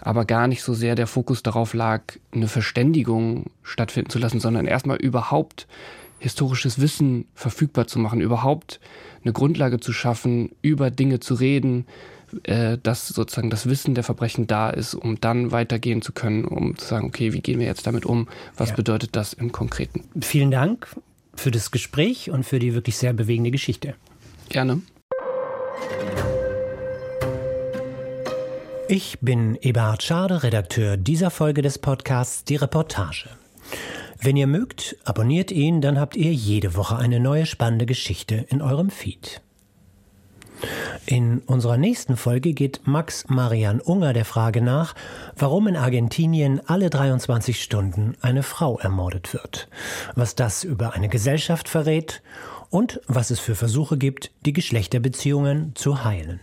aber 0.01 0.25
gar 0.25 0.47
nicht 0.47 0.63
so 0.63 0.73
sehr 0.73 0.95
der 0.95 1.07
Fokus 1.07 1.43
darauf 1.43 1.73
lag, 1.73 2.01
eine 2.31 2.47
Verständigung 2.47 3.45
stattfinden 3.63 4.09
zu 4.09 4.19
lassen, 4.19 4.39
sondern 4.39 4.65
erstmal 4.65 4.97
überhaupt 4.97 5.67
historisches 6.19 6.79
Wissen 6.81 7.25
verfügbar 7.33 7.87
zu 7.87 7.99
machen, 7.99 8.21
überhaupt 8.21 8.79
eine 9.23 9.33
Grundlage 9.33 9.79
zu 9.79 9.93
schaffen, 9.93 10.51
über 10.61 10.91
Dinge 10.91 11.19
zu 11.19 11.33
reden, 11.33 11.85
äh, 12.43 12.77
dass 12.81 13.07
sozusagen 13.07 13.49
das 13.49 13.67
Wissen 13.67 13.95
der 13.95 14.03
Verbrechen 14.03 14.47
da 14.47 14.69
ist, 14.69 14.93
um 14.93 15.19
dann 15.19 15.51
weitergehen 15.51 16.01
zu 16.01 16.11
können, 16.11 16.45
um 16.45 16.77
zu 16.77 16.85
sagen, 16.85 17.07
okay, 17.07 17.33
wie 17.33 17.41
gehen 17.41 17.59
wir 17.59 17.65
jetzt 17.65 17.87
damit 17.87 18.05
um? 18.05 18.27
Was 18.57 18.69
ja. 18.69 18.75
bedeutet 18.75 19.15
das 19.15 19.33
im 19.33 19.51
Konkreten? 19.51 20.03
Vielen 20.21 20.51
Dank 20.51 20.87
für 21.35 21.51
das 21.51 21.71
Gespräch 21.71 22.29
und 22.29 22.43
für 22.43 22.59
die 22.59 22.73
wirklich 22.73 22.97
sehr 22.97 23.13
bewegende 23.13 23.51
Geschichte. 23.51 23.95
Gerne. 24.49 24.81
Ich 28.87 29.19
bin 29.19 29.55
Eberhard 29.61 30.01
Schade, 30.01 30.41
Redakteur 30.41 30.97
dieser 30.97 31.29
Folge 31.29 31.61
des 31.61 31.77
Podcasts 31.77 32.43
Die 32.43 32.55
Reportage. 32.55 33.29
Wenn 34.19 34.35
ihr 34.35 34.47
mögt, 34.47 34.97
abonniert 35.05 35.51
ihn, 35.51 35.79
dann 35.79 35.99
habt 35.99 36.15
ihr 36.15 36.33
jede 36.33 36.75
Woche 36.75 36.97
eine 36.97 37.19
neue 37.19 37.45
spannende 37.45 37.85
Geschichte 37.85 38.45
in 38.49 38.61
eurem 38.61 38.89
Feed. 38.89 39.41
In 41.05 41.39
unserer 41.39 41.77
nächsten 41.77 42.17
Folge 42.17 42.53
geht 42.53 42.81
Max 42.85 43.25
Marian 43.29 43.81
Unger 43.81 44.13
der 44.13 44.25
Frage 44.25 44.61
nach, 44.61 44.95
warum 45.35 45.67
in 45.67 45.75
Argentinien 45.75 46.61
alle 46.67 46.89
23 46.89 47.61
Stunden 47.61 48.15
eine 48.21 48.43
Frau 48.43 48.77
ermordet 48.79 49.33
wird, 49.33 49.69
was 50.15 50.35
das 50.35 50.63
über 50.63 50.93
eine 50.93 51.09
Gesellschaft 51.09 51.69
verrät 51.69 52.21
und 52.69 53.01
was 53.07 53.31
es 53.31 53.39
für 53.39 53.55
Versuche 53.55 53.97
gibt, 53.97 54.31
die 54.45 54.53
Geschlechterbeziehungen 54.53 55.73
zu 55.75 56.03
heilen. 56.03 56.39